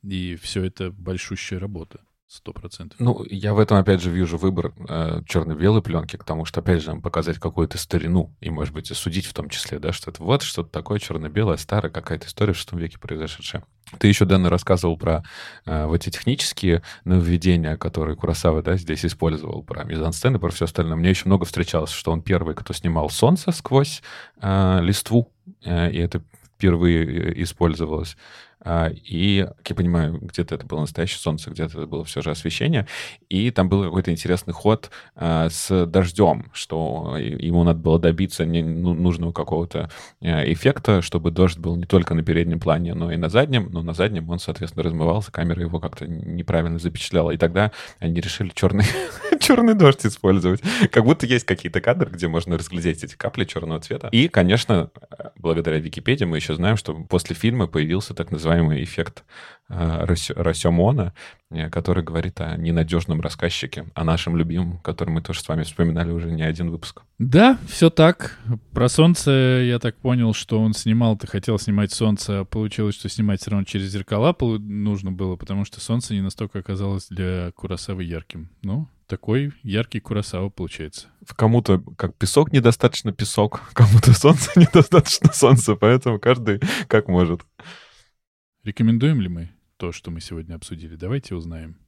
[0.02, 2.00] и все это большущая работа.
[2.28, 2.98] Сто процентов.
[2.98, 6.96] Ну, я в этом, опять же, вижу выбор э, черно-белой пленки, потому что, опять же,
[6.96, 10.68] показать какую-то старину и, может быть, судить в том числе, да, что это вот что-то
[10.68, 13.62] такое черно-белое, старая какая-то история в шестом веке произошедшая.
[14.00, 15.22] Ты еще, Дэн, рассказывал про
[15.66, 20.96] э, вот эти технические нововведения, которые Курасава, да, здесь использовал, про мизансцены, про все остальное.
[20.96, 24.02] Мне еще много встречалось, что он первый, кто снимал солнце сквозь
[24.42, 25.32] э, листву,
[25.64, 26.24] э, и это
[26.56, 28.16] впервые э, использовалось.
[28.66, 32.32] А, и, как я понимаю, где-то это было настоящее солнце, где-то это было все же
[32.32, 32.88] освещение.
[33.28, 38.92] И там был какой-то интересный ход а, с дождем, что ему надо было добиться ну,
[38.94, 39.88] нужного какого-то
[40.20, 43.68] э, эффекта, чтобы дождь был не только на переднем плане, но и на заднем.
[43.70, 47.30] Но на заднем он, соответственно, размывался, камера его как-то неправильно запечатляла.
[47.30, 48.84] И тогда они решили черный,
[49.46, 50.60] черный дождь использовать.
[50.90, 54.08] Как будто есть какие-то кадры, где можно разглядеть эти капли черного цвета.
[54.08, 54.90] И, конечно,
[55.36, 59.24] благодаря Википедии мы еще знаем, что после фильма появился так называемый эффект
[59.68, 61.14] э, Расемона,
[61.50, 66.10] э, который говорит о ненадежном рассказчике, о нашем любимом, который мы тоже с вами вспоминали
[66.10, 67.02] уже не один выпуск.
[67.18, 68.38] Да, все так.
[68.72, 73.08] Про солнце я так понял, что он снимал, ты хотел снимать солнце, а получилось, что
[73.08, 78.04] снимать все равно через зеркала нужно было, потому что солнце не настолько оказалось для Курасавы
[78.04, 78.50] ярким.
[78.62, 81.08] Ну, такой яркий Курасава получается.
[81.24, 87.42] В Кому-то как песок недостаточно песок, кому-то солнце недостаточно солнца, поэтому каждый как может.
[88.64, 90.96] Рекомендуем ли мы то, что мы сегодня обсудили?
[90.96, 91.78] Давайте узнаем.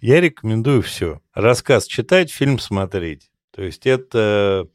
[0.00, 1.20] Я рекомендую все.
[1.34, 3.30] Рассказ читать, фильм смотреть.
[3.50, 4.66] То есть это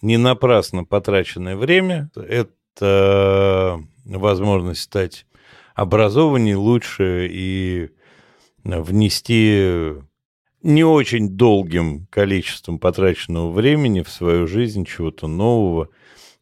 [0.00, 5.26] не напрасно потраченное время, это возможность стать
[5.74, 7.90] образованнее, лучше и
[8.64, 9.94] внести
[10.62, 15.88] не очень долгим количеством потраченного времени в свою жизнь чего-то нового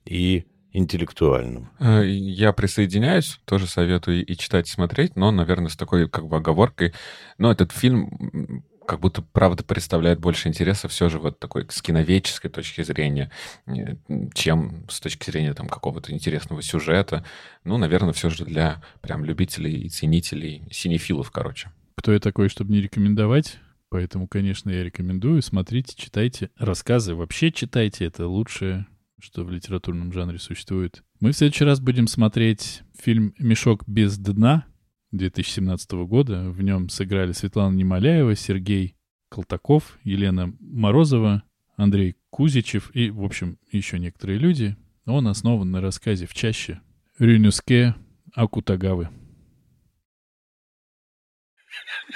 [0.04, 1.70] и интеллектуального.
[1.80, 6.36] Э, я присоединяюсь, тоже советую и читать, и смотреть, но, наверное, с такой как бы
[6.36, 6.94] оговоркой.
[7.38, 12.50] Но этот фильм как будто, правда, представляет больше интереса все же вот такой с киноведческой
[12.50, 13.30] точки зрения,
[13.68, 13.94] э,
[14.34, 17.24] чем с точки зрения там какого-то интересного сюжета.
[17.62, 21.70] Ну, наверное, все же для прям любителей и ценителей, синефилов, короче.
[21.94, 23.58] Кто я такой, чтобы не рекомендовать?
[23.90, 25.40] Поэтому, конечно, я рекомендую.
[25.40, 27.14] Смотрите, читайте рассказы.
[27.14, 28.06] Вообще читайте.
[28.06, 28.88] Это лучшее,
[29.20, 31.04] что в литературном жанре существует.
[31.20, 34.64] Мы в следующий раз будем смотреть фильм «Мешок без дна»
[35.12, 36.50] 2017 года.
[36.50, 38.96] В нем сыграли Светлана Немоляева, Сергей
[39.28, 41.42] Колтаков, Елена Морозова,
[41.76, 44.76] Андрей Кузичев и, в общем, еще некоторые люди.
[45.06, 46.80] Он основан на рассказе в чаще
[47.18, 47.94] Рюнюске
[48.34, 49.08] Акутагавы.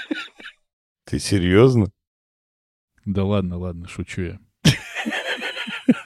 [1.05, 1.91] Ты серьезно?
[3.05, 4.41] Да ладно, ладно, шучу я.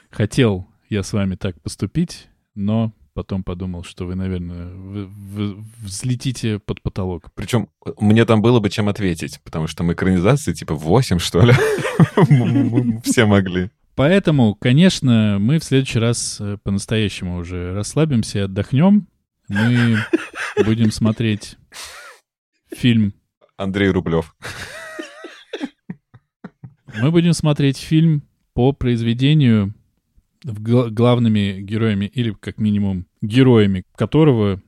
[0.09, 6.59] Хотел я с вами так поступить, но потом подумал, что вы, наверное, вы, вы взлетите
[6.59, 7.31] под потолок.
[7.35, 11.53] Причем мне там было бы чем ответить, потому что мы экранизации типа 8, что ли,
[13.03, 13.69] все могли.
[13.95, 19.07] Поэтому, конечно, мы в следующий раз э, по-настоящему уже расслабимся и отдохнем.
[19.49, 19.97] мы
[20.65, 21.57] будем смотреть
[22.73, 23.13] фильм.
[23.57, 24.35] Андрей Рублев.
[26.95, 29.73] Мы будем смотреть фильм по произведению,
[30.43, 34.61] главными героями, или как минимум героями которого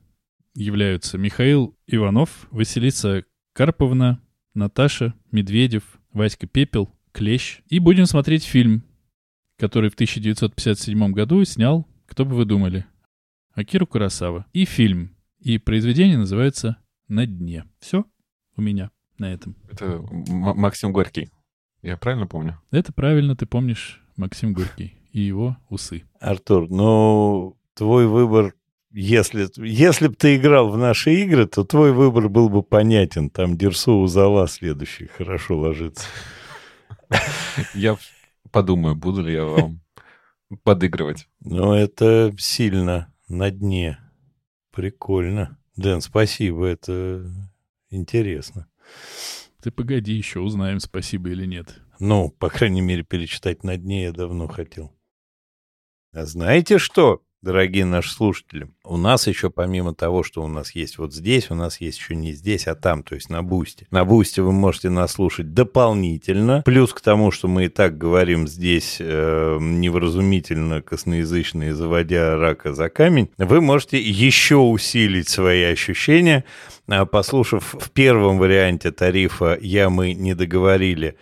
[0.54, 4.20] являются Михаил Иванов, Василиса Карповна,
[4.54, 7.60] Наташа Медведев, Васька Пепел, Клещ.
[7.68, 8.84] И будем смотреть фильм,
[9.58, 12.84] который в 1957 году снял, кто бы вы думали,
[13.54, 14.46] Акиру Курасава.
[14.52, 15.16] И фильм.
[15.38, 17.64] И произведение называется «На дне».
[17.80, 18.04] Все
[18.56, 19.56] у меня на этом.
[19.70, 21.30] Это Максим Горький.
[21.82, 22.60] Я правильно помню?
[22.70, 26.04] Это правильно ты помнишь Максим Горький и его усы.
[26.20, 28.54] Артур, ну, твой выбор,
[28.90, 33.30] если, если бы ты играл в наши игры, то твой выбор был бы понятен.
[33.30, 36.06] Там Дерсу Узала следующий хорошо ложится.
[37.74, 37.96] Я
[38.50, 39.80] подумаю, буду ли я вам
[40.62, 41.28] подыгрывать.
[41.40, 43.98] Но это сильно на дне.
[44.70, 45.58] Прикольно.
[45.76, 47.24] Дэн, спасибо, это
[47.90, 48.66] интересно.
[49.62, 51.80] Ты погоди, еще узнаем, спасибо или нет.
[51.98, 54.92] Ну, по крайней мере, перечитать на дне я давно хотел.
[56.14, 58.68] А знаете что, дорогие наши слушатели?
[58.84, 62.14] У нас еще помимо того, что у нас есть вот здесь, у нас есть еще
[62.14, 63.86] не здесь, а там, то есть на Бусте.
[63.90, 66.60] На Бусте вы можете нас слушать дополнительно.
[66.66, 72.74] Плюс к тому, что мы и так говорим здесь э, невразумительно, косноязычно и заводя рака
[72.74, 76.44] за камень, вы можете еще усилить свои ощущения,
[76.88, 81.16] а, послушав в первом варианте тарифа «Я мы не договорили»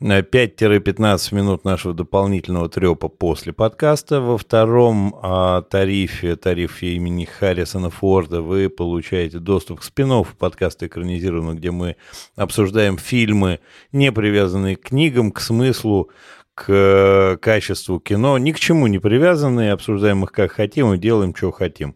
[0.00, 4.20] 5-15 минут нашего дополнительного трепа после подкаста.
[4.20, 11.54] Во втором а, тарифе, тарифе имени Харрисона Форда, вы получаете доступ к спин подкаста экранизированного,
[11.54, 11.96] где мы
[12.36, 16.10] обсуждаем фильмы, не привязанные к книгам, к смыслу,
[16.54, 21.34] к э, качеству кино, ни к чему не привязанные, обсуждаем их как хотим и делаем,
[21.34, 21.94] что хотим.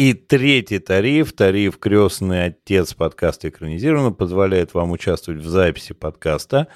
[0.00, 6.68] И третий тариф, тариф «Крестный отец» подкаста экранизированно, позволяет вам участвовать в записи подкаста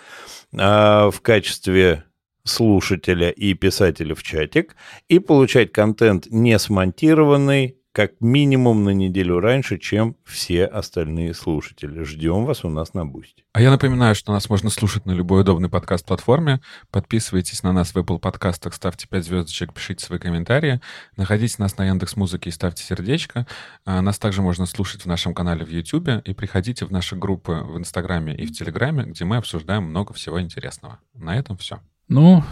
[0.54, 2.04] а, в качестве
[2.44, 4.76] слушателя и писателя в чатик
[5.08, 12.02] и получать контент не смонтированный, как минимум на неделю раньше, чем все остальные слушатели.
[12.02, 13.44] Ждем вас у нас на Бусти.
[13.52, 16.60] А я напоминаю, что нас можно слушать на любой удобной подкаст-платформе.
[16.90, 20.80] Подписывайтесь на нас в Apple подкастах, ставьте 5 звездочек, пишите свои комментарии.
[21.16, 23.46] Находите нас на Яндекс Музыке и ставьте сердечко.
[23.84, 26.08] А Нас также можно слушать в нашем канале в YouTube.
[26.24, 30.40] И приходите в наши группы в Инстаграме и в Телеграме, где мы обсуждаем много всего
[30.40, 30.98] интересного.
[31.14, 31.78] На этом все.
[32.08, 32.42] Ну,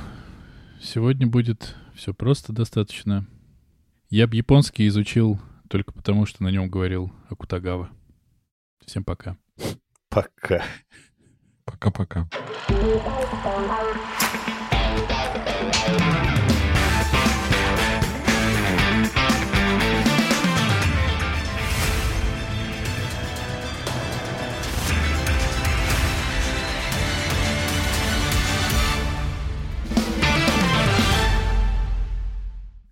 [0.80, 3.26] сегодня будет все просто достаточно.
[4.14, 5.40] Я бы японский изучил
[5.70, 7.88] только потому, что на нем говорил Акутагава.
[8.84, 9.38] Всем пока.
[10.10, 10.62] Пока.
[11.64, 12.28] Пока-пока.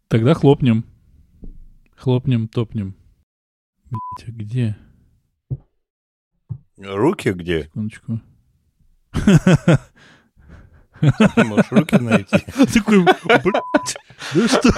[0.08, 0.89] Тогда хлопнем.
[2.00, 2.96] Хлопнем, топнем.
[3.90, 4.78] Блять, а где?
[6.78, 7.64] Руки где?
[7.64, 8.22] Секундочку.
[11.02, 12.38] Можешь руки найти.
[12.72, 13.98] Такой, блядь,
[14.34, 14.70] да что?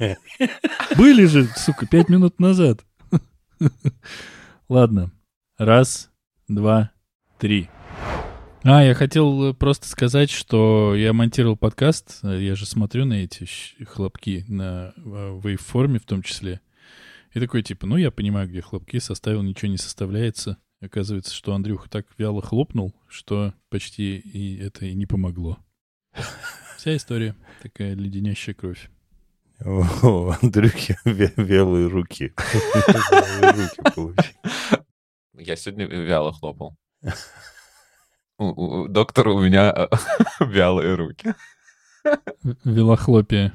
[0.96, 2.84] Были же, сука, пять минут назад.
[4.68, 5.12] Ладно.
[5.58, 6.10] Раз,
[6.48, 6.90] два,
[7.38, 7.70] три.
[8.64, 13.44] А, я хотел э, просто сказать, что я монтировал подкаст, я же смотрю на эти
[13.84, 16.60] хлопки на вейв-форме в том числе.
[17.32, 20.58] И такой, типа, ну, я понимаю, где хлопки, составил, ничего не составляется.
[20.80, 25.58] Оказывается, что Андрюха так вяло хлопнул, что почти и это и не помогло.
[26.76, 28.90] Вся история такая леденящая кровь.
[29.64, 32.32] О, Андрюхи ве- вялые руки.
[33.40, 34.32] Вялые руки получил.
[35.36, 36.76] Я сегодня вяло хлопал.
[38.42, 39.88] У- у- Доктор, у меня э,
[40.44, 41.34] вялые руки.
[42.42, 43.52] В- Велохлопие.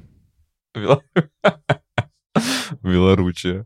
[0.76, 1.02] Вело-
[2.82, 3.66] Велоручие.